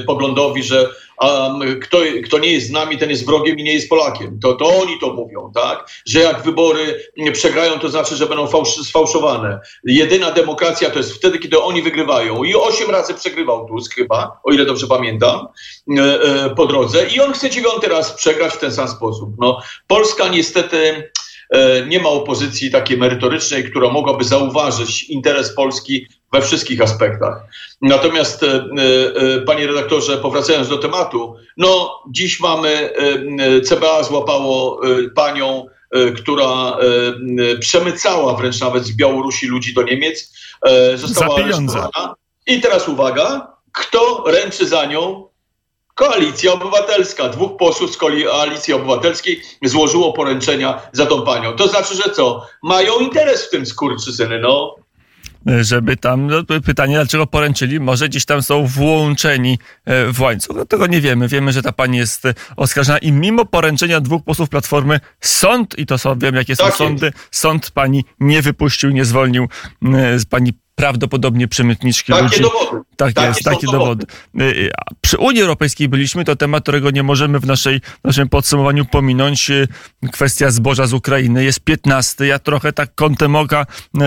poglądowi, 0.07 0.63
że 0.63 0.89
a 1.19 1.55
kto, 1.83 1.99
kto 2.25 2.39
nie 2.39 2.53
jest 2.53 2.67
z 2.67 2.71
nami, 2.71 2.99
ten 2.99 3.11
jest 3.11 3.27
wrogiem 3.27 3.59
i 3.59 3.63
nie 3.63 3.75
jest 3.75 3.89
Polakiem. 3.89 4.41
To, 4.41 4.53
to 4.53 4.67
oni 4.67 4.99
to 5.01 5.15
mówią, 5.15 5.53
tak? 5.55 5.91
Że 6.07 6.21
jak 6.21 6.43
wybory 6.43 7.11
przegrają, 7.33 7.79
to 7.79 7.89
znaczy, 7.89 8.17
że 8.17 8.27
będą 8.27 8.47
fałsz, 8.47 8.77
sfałszowane. 8.77 9.61
Jedyna 9.85 10.31
demokracja 10.31 10.91
to 10.91 10.99
jest 10.99 11.13
wtedy, 11.13 11.39
kiedy 11.39 11.61
oni 11.61 11.83
wygrywają. 11.83 12.45
I 12.45 12.55
osiem 12.55 12.91
razy 12.91 13.15
przegrywał 13.15 13.69
Tusk 13.69 13.95
chyba, 13.95 14.41
o 14.45 14.53
ile 14.53 14.65
dobrze 14.65 14.87
pamiętam, 14.87 15.47
e, 15.99 16.03
e, 16.03 16.51
po 16.51 16.67
drodze. 16.67 17.07
I 17.07 17.21
on 17.21 17.33
chce 17.33 17.51
dziewiąty 17.51 17.89
raz 17.89 18.13
przegrać 18.13 18.53
w 18.53 18.59
ten 18.59 18.73
sam 18.73 18.89
sposób. 18.89 19.31
No, 19.39 19.61
Polska 19.87 20.29
niestety 20.29 21.11
nie 21.87 22.01
ma 22.01 22.09
opozycji 22.09 22.71
takiej 22.71 22.99
merytorycznej, 22.99 23.71
która 23.71 23.91
mogłaby 23.91 24.25
zauważyć 24.25 25.03
interes 25.03 25.55
Polski 25.55 26.07
we 26.33 26.43
wszystkich 26.43 26.83
aspektach. 26.83 27.45
Natomiast, 27.83 28.43
e, 28.43 28.47
e, 28.47 29.41
panie 29.41 29.67
redaktorze, 29.67 30.19
powracając 30.19 30.69
do 30.69 30.79
tematu, 30.79 31.37
no 31.57 32.03
dziś 32.11 32.41
mamy, 32.41 32.69
e, 32.69 33.61
CBA 33.61 34.03
złapało 34.03 34.81
panią, 35.15 35.67
która 36.17 36.79
przemycała 37.61 38.35
wręcz 38.35 38.61
nawet 38.61 38.85
z 38.85 38.97
Białorusi 38.97 39.47
ludzi 39.47 39.75
do 39.75 39.83
Niemiec, 39.83 40.33
została 40.95 41.35
aresztowana. 41.37 42.15
I 42.47 42.61
teraz 42.61 42.89
uwaga, 42.89 43.59
Kto 43.79 44.25
ręczy 44.27 44.67
za 44.67 44.85
nią? 44.85 45.28
Koalicja 45.99 46.53
Obywatelska. 46.53 47.29
Dwóch 47.29 47.57
posłów 47.57 47.93
z 47.93 47.97
Koalicji 47.97 48.75
Obywatelskiej 48.75 49.43
złożyło 49.63 50.13
poręczenia 50.13 50.81
za 50.93 51.07
tą 51.07 51.23
panią. 51.23 51.53
To 51.53 51.69
znaczy, 51.69 51.95
że 51.95 52.11
co? 52.11 52.47
Mają 52.63 52.99
interes 52.99 53.47
w 53.47 53.51
tym 53.51 53.67
skurczysyny, 53.67 54.39
no 54.41 54.75
żeby 55.61 55.97
tam, 55.97 56.27
no, 56.27 56.61
pytanie 56.65 56.95
dlaczego 56.95 57.27
poręczyli, 57.27 57.81
może 57.81 58.09
gdzieś 58.09 58.25
tam 58.25 58.43
są 58.43 58.67
włączeni 58.67 59.59
e, 59.85 60.13
w 60.13 60.21
łańcuch, 60.21 60.57
no 60.57 60.67
tego 60.67 60.87
nie 60.87 61.01
wiemy, 61.01 61.29
wiemy, 61.29 61.53
że 61.53 61.63
ta 61.63 61.73
pani 61.73 61.99
jest 61.99 62.23
oskarżona 62.57 62.99
i 62.99 63.13
mimo 63.13 63.45
poręczenia 63.45 64.01
dwóch 64.01 64.25
posłów 64.25 64.49
Platformy, 64.49 65.01
sąd, 65.21 65.79
i 65.79 65.87
to 65.87 65.99
są, 65.99 66.19
wiem 66.19 66.35
jakie 66.35 66.57
są 66.57 66.65
tak 66.65 66.75
sądy, 66.75 67.13
sąd 67.31 67.71
pani 67.71 68.05
nie 68.21 68.43
wypuścił, 68.43 68.91
nie 68.91 69.05
zwolnił 69.05 69.49
z 70.17 70.25
pani 70.25 70.53
prawdopodobnie 70.79 71.49
przemytniczki 71.49 72.13
takie 72.13 72.25
ludzi. 72.25 72.41
Dowody. 72.41 72.85
Tak 72.97 73.13
takie 73.13 73.29
jest, 73.29 73.43
takie 73.43 73.67
dowody. 73.67 74.07
dowody. 74.35 74.51
Y, 74.55 74.65
y, 74.65 74.71
przy 75.01 75.19
Unii 75.19 75.43
Europejskiej 75.43 75.89
byliśmy, 75.89 76.25
to 76.25 76.37
temat, 76.37 76.63
którego 76.63 76.91
nie 76.91 77.03
możemy 77.03 77.39
w 77.39 77.47
naszej, 77.47 77.81
naszym 78.05 78.29
podsumowaniu 78.29 78.85
pominąć. 78.85 79.51
Y, 79.51 79.69
kwestia 80.13 80.51
zboża 80.51 80.87
z 80.87 80.93
Ukrainy 80.93 81.45
jest 81.45 81.61
15. 81.61 82.27
Ja 82.27 82.39
trochę 82.39 82.73
tak 82.73 82.95
kątem 82.95 83.37
oka 83.37 83.67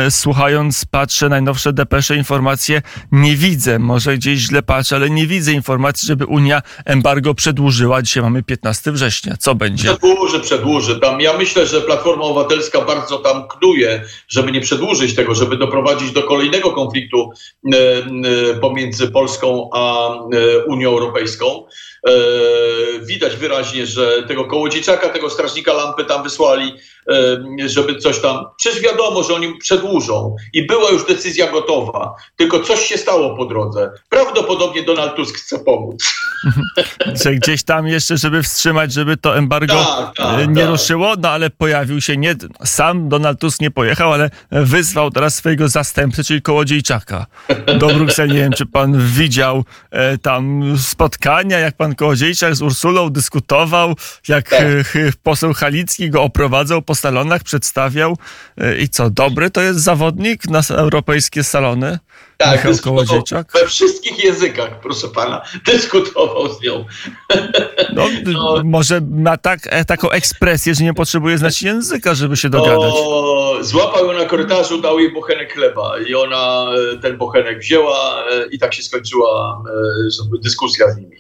słuchając, 0.10 0.86
patrzę 0.86 1.30
najnowsze 1.30 1.74
depesze, 1.74 2.16
informacje, 2.16 2.82
nie 3.12 3.36
widzę, 3.36 3.80
może 3.80 4.18
gdzieś 4.18 4.40
źle 4.40 4.64
patrzę, 4.64 4.96
ale 4.96 5.10
nie 5.10 5.28
widzę 5.28 5.54
informacji, 5.54 6.08
żeby 6.08 6.26
Unia 6.26 6.62
embargo 6.86 7.34
przedłużyła. 7.34 8.02
Dzisiaj 8.02 8.24
mamy 8.24 8.44
15 8.44 8.92
września. 8.92 9.38
Co 9.40 9.56
będzie? 9.56 9.84
Przedłuży, 9.84 10.40
przedłuży. 10.40 11.00
Tam 11.00 11.22
ja 11.22 11.38
myślę, 11.38 11.68
że 11.68 11.82
Platforma 11.82 12.24
Obywatelska 12.24 12.82
bardzo 12.82 13.18
tam 13.18 13.48
knuje, 13.48 14.04
żeby 14.28 14.52
nie 14.52 14.62
przedłużyć 14.62 15.16
tego, 15.16 15.36
żeby 15.36 15.58
doprowadzić 15.58 16.12
do 16.12 16.24
kolejnego 16.24 16.61
konfliktu 16.70 17.30
e, 17.74 17.78
e, 17.78 18.04
pomiędzy 18.62 19.08
Polską 19.08 19.70
a 19.74 20.14
e, 20.14 20.66
Unią 20.66 20.90
Europejską. 20.90 21.46
Widać 23.02 23.36
wyraźnie, 23.36 23.86
że 23.86 24.24
tego 24.28 24.46
kołodziejczaka, 24.46 25.10
tego 25.10 25.30
strażnika 25.30 25.74
lampy 25.74 26.06
tam 26.06 26.24
wysłali, 26.24 26.74
żeby 27.66 27.96
coś 27.96 28.20
tam. 28.20 28.46
Przecież 28.58 28.82
wiadomo, 28.82 29.24
że 29.24 29.34
oni 29.34 29.58
przedłużą 29.58 30.36
i 30.54 30.68
była 30.68 30.90
już 30.90 31.06
decyzja 31.06 31.52
gotowa, 31.52 32.14
tylko 32.36 32.60
coś 32.60 32.80
się 32.80 32.98
stało 32.98 33.38
po 33.38 33.46
drodze. 33.46 33.92
Prawdopodobnie 34.10 34.84
Donald 34.84 35.16
Tusk 35.16 35.38
chce 35.38 35.60
pomóc. 35.60 36.04
Że 37.24 37.36
gdzieś 37.36 37.64
tam 37.64 37.88
jeszcze, 37.88 38.18
żeby 38.18 38.44
wstrzymać, 38.44 38.94
żeby 38.94 39.18
to 39.18 39.38
embargo 39.38 39.84
tak, 39.84 40.16
tak, 40.16 40.50
nie 40.50 40.62
tak. 40.62 40.70
ruszyło, 40.70 41.14
no 41.20 41.30
ale 41.30 41.50
pojawił 41.50 42.02
się 42.02 42.18
nie, 42.18 42.36
sam 42.66 43.10
Donald 43.10 43.40
Tusk 43.40 43.62
nie 43.62 43.72
pojechał, 43.72 44.14
ale 44.14 44.30
wyzwał 44.52 45.12
teraz 45.12 45.36
swojego 45.36 45.70
zastępcy, 45.70 46.24
czyli 46.24 46.42
Kołodziejczaka 46.42 47.26
do 47.80 47.88
Brukseli. 47.88 48.34
Nie 48.34 48.40
wiem, 48.40 48.54
czy 48.54 48.66
pan 48.66 49.08
widział 49.08 49.64
e, 49.92 50.18
tam 50.18 50.64
spotkania, 50.78 51.60
jak 51.60 51.78
pan 51.78 51.91
Kołodziejczak 51.96 52.56
z 52.56 52.62
Ursulą 52.62 53.10
dyskutował, 53.10 53.96
jak 54.28 54.50
tak. 54.50 54.62
e, 54.62 54.84
poseł 55.24 55.54
Halicki 55.54 56.10
go 56.10 56.24
oprowadzał 56.24 56.82
po 56.82 56.96
salonach, 56.96 57.44
przedstawiał. 57.44 58.18
E, 58.58 58.78
I 58.78 58.90
co, 58.90 59.10
dobry 59.10 59.50
to 59.50 59.62
jest 59.62 59.80
zawodnik 59.80 60.50
na 60.50 60.62
europejskie 60.70 61.44
salony? 61.44 62.00
Tak, 62.38 62.68
we 63.62 63.68
wszystkich 63.68 64.24
językach, 64.24 64.80
proszę 64.80 65.08
pana, 65.08 65.42
dyskutował 65.66 66.54
z 66.54 66.62
nią. 66.62 66.86
No, 67.96 68.08
no, 68.26 68.62
może 68.64 69.02
ma 69.02 69.38
tak, 69.38 69.60
e, 69.66 69.86
taką 69.86 70.10
ekspresję, 70.10 70.76
że 70.76 70.84
nie 70.84 70.94
potrzebuje 70.94 71.38
znać 71.38 71.62
języka, 71.62 72.16
żeby 72.16 72.38
się 72.38 72.50
dogadać. 72.50 72.94
No, 72.94 73.41
złapał 73.64 74.06
ją 74.06 74.14
na 74.14 74.26
korytarzu, 74.26 74.82
dał 74.82 75.00
jej 75.00 75.14
bochenek 75.14 75.54
chleba 75.54 76.00
i 76.08 76.16
ona 76.16 76.66
e, 76.94 76.98
ten 76.98 77.18
bochenek 77.18 77.60
wzięła 77.60 78.24
e, 78.32 78.46
i 78.52 78.60
tak 78.60 78.74
się 78.74 78.84
skończyła 78.84 79.64
dyskusja 80.44 80.92
z 80.92 80.98
nimi. 80.98 81.18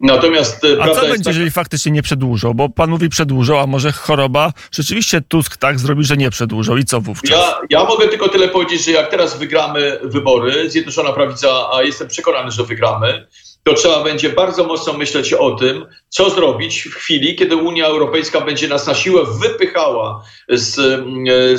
Natomiast 0.00 0.66
A 0.80 0.88
co 0.88 1.00
będzie, 1.00 1.24
tak... 1.24 1.26
jeżeli 1.26 1.50
faktycznie 1.50 1.92
nie 1.92 2.02
przedłużą? 2.02 2.54
Bo 2.54 2.68
pan 2.68 2.90
mówi 2.90 3.08
przedłużą, 3.08 3.60
a 3.60 3.66
może 3.66 3.92
choroba 3.92 4.52
rzeczywiście 4.72 5.20
Tusk 5.20 5.56
tak 5.56 5.78
zrobi, 5.78 6.04
że 6.04 6.16
nie 6.16 6.30
przedłużą 6.30 6.76
i 6.76 6.84
co 6.84 7.00
wówczas? 7.00 7.30
Ja, 7.30 7.60
ja 7.70 7.84
mogę 7.84 8.08
tylko 8.08 8.28
tyle 8.28 8.48
powiedzieć, 8.48 8.84
że 8.84 8.92
jak 8.92 9.10
teraz 9.10 9.38
wygramy 9.38 9.98
wybory, 10.02 10.70
Zjednoczona 10.70 11.12
Prawica, 11.12 11.48
a 11.72 11.82
jestem 11.82 12.08
przekonany, 12.08 12.50
że 12.50 12.64
wygramy, 12.64 13.26
to 13.66 13.74
trzeba 13.74 14.04
będzie 14.04 14.30
bardzo 14.30 14.64
mocno 14.64 14.92
myśleć 14.92 15.32
o 15.32 15.50
tym, 15.50 15.86
co 16.08 16.30
zrobić 16.30 16.82
w 16.82 16.94
chwili, 16.94 17.36
kiedy 17.36 17.56
Unia 17.56 17.86
Europejska 17.86 18.40
będzie 18.40 18.68
nas 18.68 18.86
na 18.86 18.94
siłę 18.94 19.22
wypychała 19.40 20.24
z, 20.48 20.74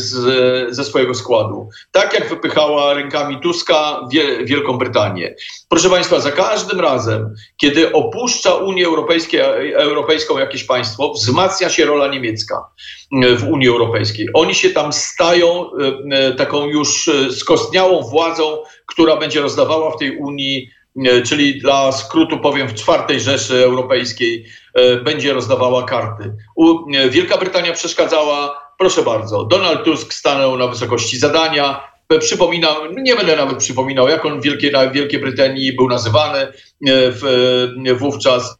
z, 0.02 0.76
ze 0.76 0.84
swojego 0.84 1.13
składu. 1.13 1.70
Tak 1.91 2.13
jak 2.13 2.30
wypychała 2.30 2.93
rękami 2.93 3.39
Tuska 3.39 4.02
Wielką 4.43 4.78
Brytanię. 4.78 5.36
Proszę 5.70 5.89
Państwa, 5.89 6.20
za 6.20 6.32
każdym 6.32 6.80
razem, 6.80 7.34
kiedy 7.58 7.93
opuszcza 7.93 8.56
Unię 8.56 8.86
Europejską 9.76 10.38
jakieś 10.38 10.63
państwo, 10.63 11.13
wzmacnia 11.13 11.70
się 11.70 11.86
rola 11.86 12.08
niemiecka 12.08 12.65
w 13.38 13.43
Unii 13.50 13.67
Europejskiej. 13.67 14.28
Oni 14.34 14.56
się 14.56 14.70
tam 14.70 14.93
stają 14.93 15.72
e, 15.72 16.17
e, 16.17 16.34
taką 16.34 16.65
już 16.65 17.08
e, 17.08 17.32
skostniałą 17.32 18.02
władzą, 18.02 18.58
która 18.86 19.17
będzie 19.17 19.41
rozdawała 19.41 19.91
w 19.91 19.98
tej 19.98 20.17
Unii 20.17 20.78
czyli 21.25 21.60
dla 21.60 21.91
skrótu 21.91 22.39
powiem 22.39 22.67
w 22.67 22.73
czwartej 22.73 23.19
Rzeszy 23.19 23.63
Europejskiej 23.63 24.45
e, 24.73 24.95
będzie 24.95 25.33
rozdawała 25.33 25.83
karty. 25.83 26.36
E, 26.93 27.10
Wielka 27.10 27.38
Brytania 27.38 27.73
przeszkadzała, 27.73 28.62
proszę 28.79 29.01
bardzo, 29.01 29.43
Donald 29.43 29.83
Tusk 29.83 30.13
stanął 30.13 30.57
na 30.57 30.67
wysokości 30.67 31.17
zadania, 31.17 31.83
przypominam, 32.19 32.75
nie 32.97 33.15
będę 33.15 33.36
nawet 33.36 33.57
przypominał, 33.57 34.07
jak 34.07 34.25
on 34.25 34.41
w 34.41 34.43
Wielkiej, 34.43 34.71
Wielkiej 34.93 35.19
Brytanii 35.19 35.73
był 35.73 35.89
nazywany 35.89 36.47
w, 36.89 37.95
wówczas. 37.97 38.57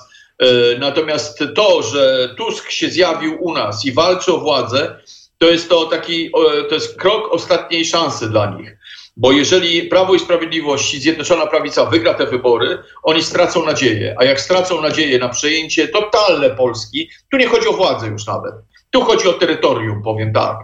Natomiast 0.80 1.43
to, 1.56 1.84
że 1.84 2.30
Tusk 2.38 2.71
się 2.71 2.89
zjawił 2.89 3.43
u 3.43 3.54
nas 3.54 3.86
i 3.86 3.91
walczy 3.91 4.34
o 4.34 4.38
władzę, 4.38 5.00
to 5.38 5.50
jest 5.50 5.69
to 5.69 5.86
taki, 5.86 6.32
to 6.69 6.76
jest 6.76 7.00
krok 7.00 7.34
ostatniej 7.34 7.86
szansy 7.86 8.30
dla 8.30 8.56
nich. 8.56 8.77
Bo 9.20 9.32
jeżeli 9.32 9.84
Prawo 9.84 10.16
i 10.16 10.20
Sprawiedliwość 10.20 10.94
i 10.94 11.00
Zjednoczona 11.00 11.48
Prawica 11.48 11.86
wygra 11.86 12.14
te 12.14 12.26
wybory, 12.26 12.78
oni 13.04 13.24
stracą 13.24 13.66
nadzieję. 13.66 14.16
A 14.20 14.24
jak 14.24 14.42
stracą 14.42 14.82
nadzieję 14.82 15.20
na 15.20 15.30
przejęcie 15.30 15.88
totalne 15.88 16.50
Polski, 16.50 17.10
tu 17.32 17.38
nie 17.38 17.48
chodzi 17.48 17.68
o 17.68 17.74
władzę 17.74 18.08
już 18.08 18.26
nawet. 18.26 18.54
Tu 18.90 19.02
chodzi 19.02 19.28
o 19.28 19.34
terytorium, 19.34 20.04
powiem 20.04 20.34
tak. 20.34 20.58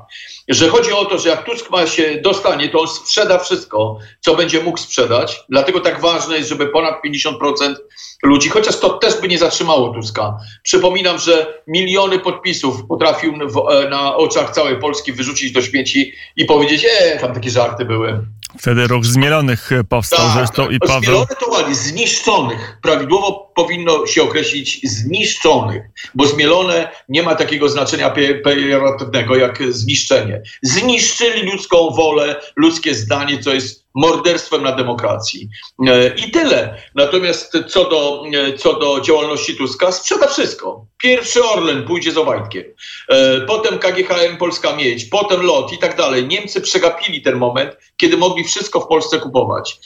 Że 0.47 0.69
chodzi 0.69 0.93
o 0.93 1.05
to, 1.05 1.17
że 1.17 1.29
jak 1.29 1.45
Tusk 1.45 1.69
ma 1.69 1.87
się 1.87 2.21
dostanie, 2.21 2.69
to 2.69 2.79
on 2.79 2.87
sprzeda 2.87 3.39
wszystko, 3.39 3.97
co 4.19 4.35
będzie 4.35 4.63
mógł 4.63 4.77
sprzedać. 4.77 5.39
Dlatego 5.49 5.79
tak 5.79 6.01
ważne 6.01 6.37
jest, 6.37 6.49
żeby 6.49 6.67
ponad 6.67 6.95
50% 7.05 7.75
ludzi, 8.23 8.49
chociaż 8.49 8.79
to 8.79 8.89
też 8.89 9.21
by 9.21 9.27
nie 9.27 9.37
zatrzymało 9.37 9.93
Tuska. 9.93 10.37
Przypominam, 10.63 11.19
że 11.19 11.61
miliony 11.67 12.19
podpisów 12.19 12.87
potrafił 12.87 13.33
w, 13.33 13.89
na 13.89 14.15
oczach 14.15 14.51
całej 14.51 14.79
Polski 14.79 15.13
wyrzucić 15.13 15.51
do 15.51 15.61
śmieci 15.61 16.13
i 16.35 16.45
powiedzieć, 16.45 16.85
e, 17.01 17.19
tam 17.19 17.33
takie 17.33 17.49
żarty 17.49 17.85
były. 17.85 18.19
Wtedy 18.59 18.87
ruch 18.87 19.05
zmielonych 19.05 19.71
e, 19.71 19.83
powstał 19.83 20.19
tak, 20.19 20.33
zresztą 20.33 20.69
i 20.69 20.79
Paweł... 20.79 21.01
Zmielone 21.01 21.35
to 21.39 21.49
ładnie, 21.49 21.75
zniszczonych. 21.75 22.77
Prawidłowo 22.81 23.51
powinno 23.55 24.07
się 24.07 24.23
określić 24.23 24.79
zniszczonych, 24.83 25.83
bo 26.15 26.27
zmielone 26.27 26.89
nie 27.09 27.23
ma 27.23 27.35
takiego 27.35 27.69
znaczenia 27.69 28.13
pejoratywnego 28.43 29.35
jak 29.35 29.59
zniszczenie. 29.69 30.41
Zniszczyli 30.61 31.51
ludzką 31.51 31.89
wolę, 31.89 32.41
ludzkie 32.55 32.95
zdanie, 32.95 33.39
co 33.39 33.53
jest 33.53 33.82
morderstwem 33.93 34.63
na 34.63 34.71
demokracji. 34.71 35.49
E, 35.87 36.15
I 36.15 36.31
tyle. 36.31 36.81
Natomiast 36.95 37.57
co 37.67 37.89
do, 37.89 38.23
e, 38.33 38.57
co 38.57 38.73
do 38.73 39.01
działalności 39.01 39.55
Tuska, 39.55 39.91
sprzeda 39.91 40.27
wszystko. 40.27 40.85
Pierwszy 40.97 41.43
Orlen 41.43 41.83
pójdzie 41.83 42.11
z 42.11 42.17
Obajtkiem, 42.17 42.63
e, 43.09 43.41
potem 43.41 43.79
KGHM 43.79 44.37
Polska 44.37 44.75
Miedź, 44.75 45.05
potem 45.05 45.41
LOT 45.41 45.73
i 45.73 45.77
tak 45.77 45.97
dalej. 45.97 46.27
Niemcy 46.27 46.61
przegapili 46.61 47.21
ten 47.21 47.35
moment, 47.35 47.77
kiedy 47.97 48.17
mogli 48.17 48.43
wszystko 48.43 48.79
w 48.79 48.87
Polsce 48.87 49.19
kupować. 49.19 49.79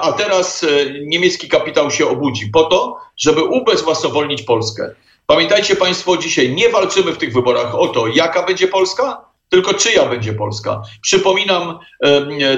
A 0.00 0.12
teraz 0.12 0.66
niemiecki 1.06 1.48
kapitał 1.48 1.90
się 1.90 2.08
obudzi 2.08 2.46
po 2.46 2.64
to, 2.64 2.96
żeby 3.16 3.44
ubezwłasnowolnić 3.44 4.42
Polskę. 4.42 4.94
Pamiętajcie 5.26 5.76
Państwo, 5.76 6.16
dzisiaj 6.16 6.54
nie 6.54 6.68
walczymy 6.68 7.12
w 7.12 7.18
tych 7.18 7.32
wyborach 7.32 7.74
o 7.74 7.88
to, 7.88 8.06
jaka 8.06 8.42
będzie 8.42 8.68
Polska, 8.68 9.27
tylko 9.48 9.74
czyja 9.74 10.08
będzie 10.08 10.32
Polska. 10.32 10.82
Przypominam 11.00 11.78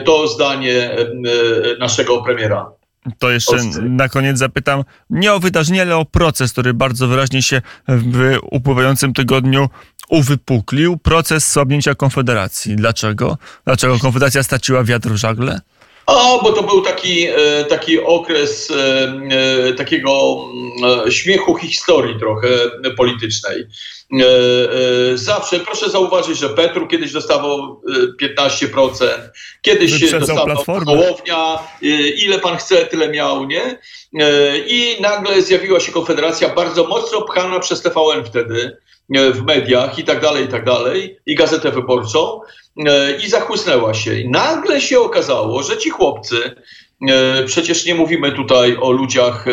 to 0.05 0.29
zdanie 0.29 0.91
naszego 1.79 2.23
premiera. 2.23 2.71
To 3.19 3.31
jeszcze 3.31 3.57
na 3.83 4.09
koniec 4.09 4.39
zapytam 4.39 4.85
nie 5.11 5.33
o 5.33 5.41
wydarzenie, 5.41 5.83
ale 5.83 5.97
o 5.97 6.05
proces, 6.05 6.53
który 6.53 6.75
bardzo 6.75 7.09
wyraźnie 7.09 7.43
się 7.43 7.63
w 7.89 8.37
upływającym 8.51 9.13
tygodniu 9.15 9.69
uwypuklił. 10.09 10.99
Proces 10.99 11.51
słabnięcia 11.51 11.95
Konfederacji. 11.95 12.77
Dlaczego? 12.77 13.39
Dlaczego 13.65 13.99
Konfederacja 13.99 14.43
straciła 14.43 14.85
wiatr 14.85 15.09
w 15.09 15.17
żagle? 15.17 15.61
O, 16.11 16.41
bo 16.43 16.53
to 16.53 16.63
był 16.63 16.83
taki, 16.83 17.27
e, 17.27 17.65
taki 17.65 18.01
okres 18.01 18.71
e, 18.71 19.73
takiego 19.73 20.45
mm, 20.83 21.11
śmiechu 21.11 21.57
historii 21.57 22.19
trochę 22.19 22.49
politycznej. 22.97 23.67
Zawsze, 25.15 25.61
proszę 25.61 25.91
zauważyć, 25.91 26.39
że 26.39 26.49
Petru 26.49 26.87
kiedyś 26.87 27.13
dostawał 27.13 27.83
15%, 28.23 29.09
kiedyś 29.63 30.11
dostawał 30.11 30.57
Hołownia, 30.85 31.59
ile 32.17 32.39
pan 32.39 32.57
chce, 32.57 32.87
tyle 32.87 33.09
miał, 33.09 33.47
nie? 33.47 33.79
I 34.67 34.97
nagle 35.01 35.43
zjawiła 35.43 35.81
się 35.81 35.93
Konfederacja 35.93 36.55
bardzo 36.55 36.85
mocno 36.85 37.23
pchana 37.23 37.61
przez 37.61 37.83
TVN 37.83 38.25
wtedy 38.25 38.77
w 39.11 39.43
mediach 39.43 39.99
i 39.99 40.05
tak 40.05 40.21
dalej, 40.21 40.45
i 40.45 40.49
tak 40.49 40.65
dalej, 40.65 41.19
i 41.27 41.35
Gazetę 41.35 41.71
Wyborczą 41.71 42.41
e, 42.87 43.17
i 43.17 43.29
zachłysnęła 43.29 43.95
się. 43.95 44.21
I 44.21 44.29
nagle 44.29 44.81
się 44.81 45.01
okazało, 45.01 45.63
że 45.63 45.79
ci 45.79 45.91
chłopcy, 45.91 46.57
e, 47.09 47.45
przecież 47.45 47.87
nie 47.87 47.95
mówimy 47.95 48.33
tutaj 48.33 48.77
o 48.81 48.91
ludziach, 48.91 49.47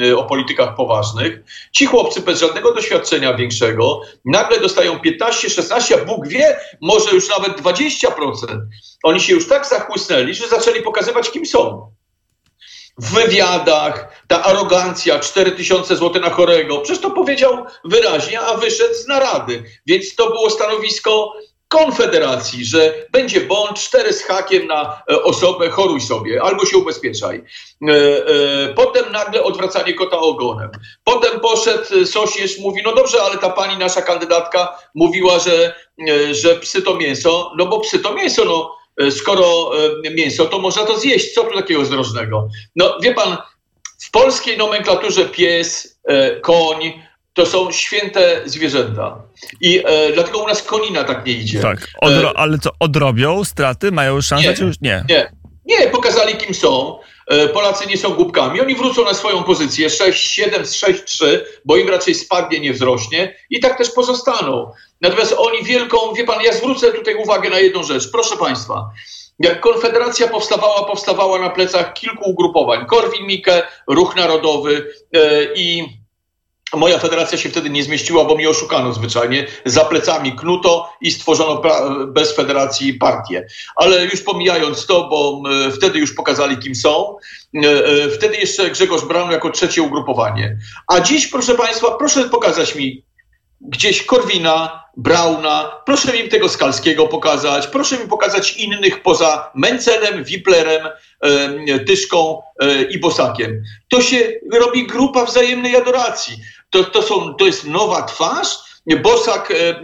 e, 0.00 0.16
o 0.16 0.24
politykach 0.24 0.76
poważnych, 0.76 1.40
ci 1.72 1.86
chłopcy 1.86 2.20
bez 2.20 2.40
żadnego 2.40 2.74
doświadczenia 2.74 3.34
większego 3.34 4.00
nagle 4.24 4.60
dostają 4.60 5.00
15, 5.00 5.50
16, 5.50 5.94
a 5.94 6.04
Bóg 6.04 6.28
wie, 6.28 6.56
może 6.80 7.10
już 7.10 7.28
nawet 7.28 7.60
20%. 7.60 8.66
Oni 9.02 9.20
się 9.20 9.34
już 9.34 9.48
tak 9.48 9.66
zachłysnęli, 9.66 10.34
że 10.34 10.48
zaczęli 10.48 10.82
pokazywać, 10.82 11.30
kim 11.30 11.46
są 11.46 11.93
w 12.98 13.14
wywiadach, 13.14 14.22
ta 14.28 14.42
arogancja, 14.42 15.18
4000 15.18 15.96
zł 15.96 16.22
na 16.22 16.30
chorego, 16.30 16.78
przecież 16.78 17.02
to 17.02 17.10
powiedział 17.10 17.64
wyraźnie, 17.84 18.40
a 18.40 18.56
wyszedł 18.56 18.94
z 18.94 19.06
narady. 19.06 19.64
Więc 19.86 20.14
to 20.14 20.26
było 20.26 20.50
stanowisko 20.50 21.32
Konfederacji, 21.68 22.64
że 22.64 22.94
będzie 23.12 23.40
bądź 23.40 23.84
cztery 23.84 24.12
z 24.12 24.22
hakiem 24.22 24.66
na 24.66 25.02
e, 25.10 25.22
osobę, 25.22 25.70
choruj 25.70 26.00
sobie, 26.00 26.42
albo 26.42 26.66
się 26.66 26.78
ubezpieczaj. 26.78 27.44
E, 27.88 27.92
e, 27.92 28.74
potem 28.74 29.12
nagle 29.12 29.42
odwracanie 29.42 29.94
kota 29.94 30.18
ogonem. 30.18 30.70
Potem 31.04 31.40
poszedł 31.40 32.06
Sosierz, 32.06 32.58
mówi, 32.58 32.82
no 32.84 32.94
dobrze, 32.94 33.22
ale 33.22 33.38
ta 33.38 33.50
pani, 33.50 33.78
nasza 33.78 34.02
kandydatka 34.02 34.78
mówiła, 34.94 35.38
że, 35.38 35.74
że 36.30 36.56
psy 36.56 36.82
to 36.82 36.94
mięso, 36.94 37.52
no 37.56 37.66
bo 37.66 37.80
psy 37.80 37.98
to 37.98 38.14
mięso, 38.14 38.44
no 38.44 38.76
skoro 39.10 39.70
e, 40.04 40.10
mięso, 40.10 40.44
to 40.44 40.58
można 40.58 40.84
to 40.84 40.98
zjeść. 40.98 41.34
Co 41.34 41.44
tu 41.44 41.54
takiego 41.54 41.84
zdrożnego? 41.84 42.48
No 42.76 42.98
wie 43.02 43.14
pan, 43.14 43.36
w 44.00 44.10
polskiej 44.10 44.58
nomenklaturze 44.58 45.24
pies, 45.24 45.98
e, 46.04 46.40
koń, 46.40 46.92
to 47.32 47.46
są 47.46 47.72
święte 47.72 48.42
zwierzęta. 48.44 49.22
I 49.60 49.82
e, 49.84 50.12
dlatego 50.12 50.38
u 50.38 50.48
nas 50.48 50.62
konina 50.62 51.04
tak 51.04 51.26
nie 51.26 51.32
idzie. 51.32 51.60
Tak, 51.60 51.88
Odro 52.00 52.32
ale 52.36 52.58
co, 52.58 52.70
odrobią 52.80 53.44
straty? 53.44 53.92
Mają 53.92 54.20
szansę, 54.20 54.48
nie, 54.48 54.54
czy 54.54 54.64
już 54.64 54.80
nie? 54.80 55.04
Nie, 55.08 55.32
nie, 55.64 55.88
pokazali 55.88 56.36
kim 56.36 56.54
są. 56.54 56.98
Polacy 57.52 57.86
nie 57.86 57.96
są 57.96 58.14
głupkami. 58.14 58.60
Oni 58.60 58.74
wrócą 58.74 59.04
na 59.04 59.14
swoją 59.14 59.42
pozycję 59.42 59.88
6-7 59.88 60.50
6-3, 60.60 61.26
bo 61.64 61.76
im 61.76 61.88
raczej 61.88 62.14
spadnie, 62.14 62.60
nie 62.60 62.72
wzrośnie 62.72 63.36
i 63.50 63.60
tak 63.60 63.78
też 63.78 63.90
pozostaną. 63.90 64.72
Natomiast 65.00 65.34
oni 65.38 65.64
wielką, 65.64 66.14
wie 66.16 66.24
pan, 66.24 66.42
ja 66.42 66.52
zwrócę 66.52 66.92
tutaj 66.92 67.14
uwagę 67.14 67.50
na 67.50 67.58
jedną 67.58 67.82
rzecz. 67.82 68.10
Proszę 68.12 68.36
państwa, 68.36 68.90
jak 69.38 69.60
Konfederacja 69.60 70.28
powstawała, 70.28 70.84
powstawała 70.84 71.38
na 71.38 71.50
plecach 71.50 71.94
kilku 71.94 72.30
ugrupowań. 72.30 72.86
Korwin-Mikke, 72.86 73.62
Ruch 73.86 74.16
Narodowy 74.16 74.94
yy, 75.12 75.52
i 75.56 75.84
Moja 76.76 76.98
federacja 76.98 77.38
się 77.38 77.48
wtedy 77.48 77.70
nie 77.70 77.82
zmieściła, 77.82 78.24
bo 78.24 78.34
mnie 78.34 78.50
oszukano 78.50 78.92
zwyczajnie. 78.92 79.46
Za 79.64 79.84
plecami 79.84 80.32
knuto 80.32 80.92
i 81.00 81.10
stworzono 81.10 81.62
bez 82.06 82.36
federacji 82.36 82.94
partię. 82.94 83.46
Ale 83.76 84.04
już 84.04 84.20
pomijając 84.20 84.86
to, 84.86 85.08
bo 85.08 85.42
wtedy 85.76 85.98
już 85.98 86.14
pokazali, 86.14 86.58
kim 86.58 86.74
są, 86.74 87.16
e, 87.54 87.68
e, 87.68 88.10
wtedy 88.10 88.36
jeszcze 88.36 88.70
Grzegorz 88.70 89.04
Braun 89.04 89.30
jako 89.30 89.50
trzecie 89.50 89.82
ugrupowanie. 89.82 90.56
A 90.86 91.00
dziś, 91.00 91.26
proszę 91.26 91.54
Państwa, 91.54 91.90
proszę 91.98 92.28
pokazać 92.28 92.74
mi 92.74 93.04
gdzieś 93.60 94.02
Korwina, 94.02 94.84
Brauna, 94.96 95.70
proszę 95.86 96.12
mi 96.12 96.28
tego 96.28 96.48
Skalskiego 96.48 97.06
pokazać, 97.06 97.66
proszę 97.66 97.98
mi 97.98 98.08
pokazać 98.08 98.56
innych 98.56 99.02
poza 99.02 99.50
Mencelem, 99.54 100.24
Wiplerem, 100.24 100.88
Tyszką 101.86 102.42
e, 102.60 102.82
i 102.82 102.98
Bosakiem. 102.98 103.62
To 103.88 104.00
się 104.00 104.32
robi 104.52 104.86
grupa 104.86 105.24
wzajemnej 105.24 105.76
adoracji. 105.76 106.36
To, 106.74 106.84
to, 106.84 107.02
są, 107.02 107.34
to 107.34 107.46
jest 107.46 107.64
nowa 107.64 108.02
twarz. 108.02 108.48
Bosak 109.02 109.50
e, 109.50 109.54
e, 109.54 109.82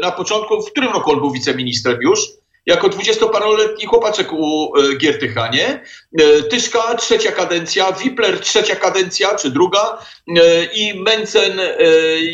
na 0.00 0.10
początku, 0.10 0.62
w 0.62 0.70
którym 0.70 0.92
roku 0.92 1.12
on 1.12 1.20
był 1.20 1.30
wiceministrem 1.30 1.98
już? 2.02 2.20
jako 2.66 2.88
dwudziestoparoletni 2.88 3.86
chłopaczek 3.86 4.32
u 4.32 4.72
e, 4.76 4.96
Giertycha, 4.96 5.48
nie? 5.48 5.84
E, 6.20 6.42
Tyszka 6.42 6.94
trzecia 6.94 7.32
kadencja, 7.32 7.92
Wipler 7.92 8.40
trzecia 8.40 8.76
kadencja, 8.76 9.34
czy 9.34 9.50
druga 9.50 9.98
e, 10.28 10.64
i 10.64 11.00
Mencen 11.00 11.60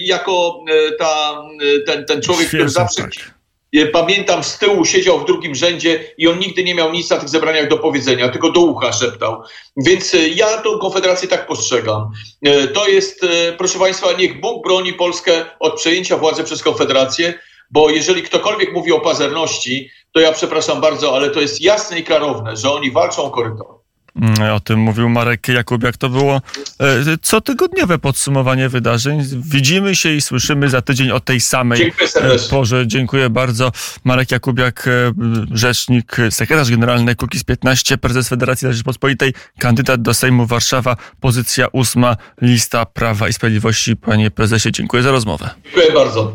jako 0.05 0.65
ta, 0.99 1.43
ten, 1.87 2.05
ten 2.05 2.23
człowiek, 2.23 2.49
który 2.49 2.69
zawsze... 2.69 3.03
Tak. 3.03 3.34
Pamiętam, 3.93 4.45
z 4.45 4.59
tyłu 4.59 4.85
siedział 4.85 5.21
w 5.21 5.25
drugim 5.25 5.55
rzędzie 5.55 6.15
i 6.19 6.29
on 6.29 6.39
nigdy 6.39 6.65
nie 6.65 6.75
miał 6.75 6.93
nic 6.93 7.11
na 7.11 7.17
tych 7.17 7.29
zebraniach 7.29 7.69
do 7.69 7.79
powiedzenia, 7.79 8.29
tylko 8.29 8.51
do 8.51 8.61
ucha 8.61 8.93
szeptał. 8.93 9.43
Więc 9.77 10.17
ja 10.35 10.59
tą 10.59 10.79
konfederację 10.79 11.29
tak 11.29 11.47
postrzegam. 11.47 12.11
To 12.75 12.89
jest, 12.89 13.27
proszę 13.59 13.79
Państwa, 13.79 14.13
niech 14.13 14.41
Bóg 14.41 14.65
broni 14.65 14.93
Polskę 14.93 15.45
od 15.61 15.75
przejęcia 15.75 16.17
władzy 16.17 16.45
przez 16.45 16.63
konfederację, 16.63 17.35
bo 17.71 17.91
jeżeli 17.91 18.23
ktokolwiek 18.23 18.73
mówi 18.73 18.93
o 18.93 19.01
pazerności, 19.01 19.91
to 20.13 20.21
ja 20.21 20.33
przepraszam 20.33 20.81
bardzo, 20.81 21.17
ale 21.17 21.31
to 21.31 21.41
jest 21.41 21.61
jasne 21.61 21.99
i 21.99 22.05
klarowne, 22.05 22.57
że 22.57 22.73
oni 22.73 22.91
walczą 22.91 23.23
o 23.23 23.31
korytarz. 23.31 23.84
Mm, 24.17 24.53
o 24.53 24.61
tym 24.61 24.79
mówił 24.79 25.09
Marek 25.09 25.49
Jakubiak. 25.49 25.97
To 25.97 26.09
było 26.09 26.43
e, 26.81 27.19
cotygodniowe 27.23 27.99
podsumowanie 27.99 28.69
wydarzeń. 28.69 29.23
Widzimy 29.45 29.97
się 29.97 30.13
i 30.13 30.21
słyszymy 30.21 30.69
za 30.69 30.83
tydzień 30.83 31.11
o 31.11 31.21
tej 31.21 31.41
samej 31.41 31.93
e, 32.17 32.39
porze. 32.51 32.87
Dziękuję 32.87 33.31
bardzo. 33.31 33.73
Marek 34.05 34.31
Jakubiak, 34.31 34.89
e, 34.89 35.13
rzecznik, 35.53 36.17
sekretarz 36.31 36.71
generalny 36.71 37.15
Kukiz 37.15 37.45
15, 37.45 37.99
prezes 37.99 38.29
Federacji 38.29 38.69
Rzeczypospolitej, 38.73 39.33
kandydat 39.59 40.03
do 40.03 40.15
Sejmu 40.15 40.47
Warszawa, 40.47 40.97
pozycja 41.21 41.67
ósma, 41.73 42.17
lista 42.43 42.87
Prawa 42.87 43.29
i 43.29 43.33
Sprawiedliwości. 43.33 43.97
Panie 43.97 44.31
prezesie, 44.31 44.73
dziękuję 44.73 45.03
za 45.03 45.11
rozmowę. 45.11 45.51
Dziękuję 45.65 45.93
bardzo. 45.95 46.33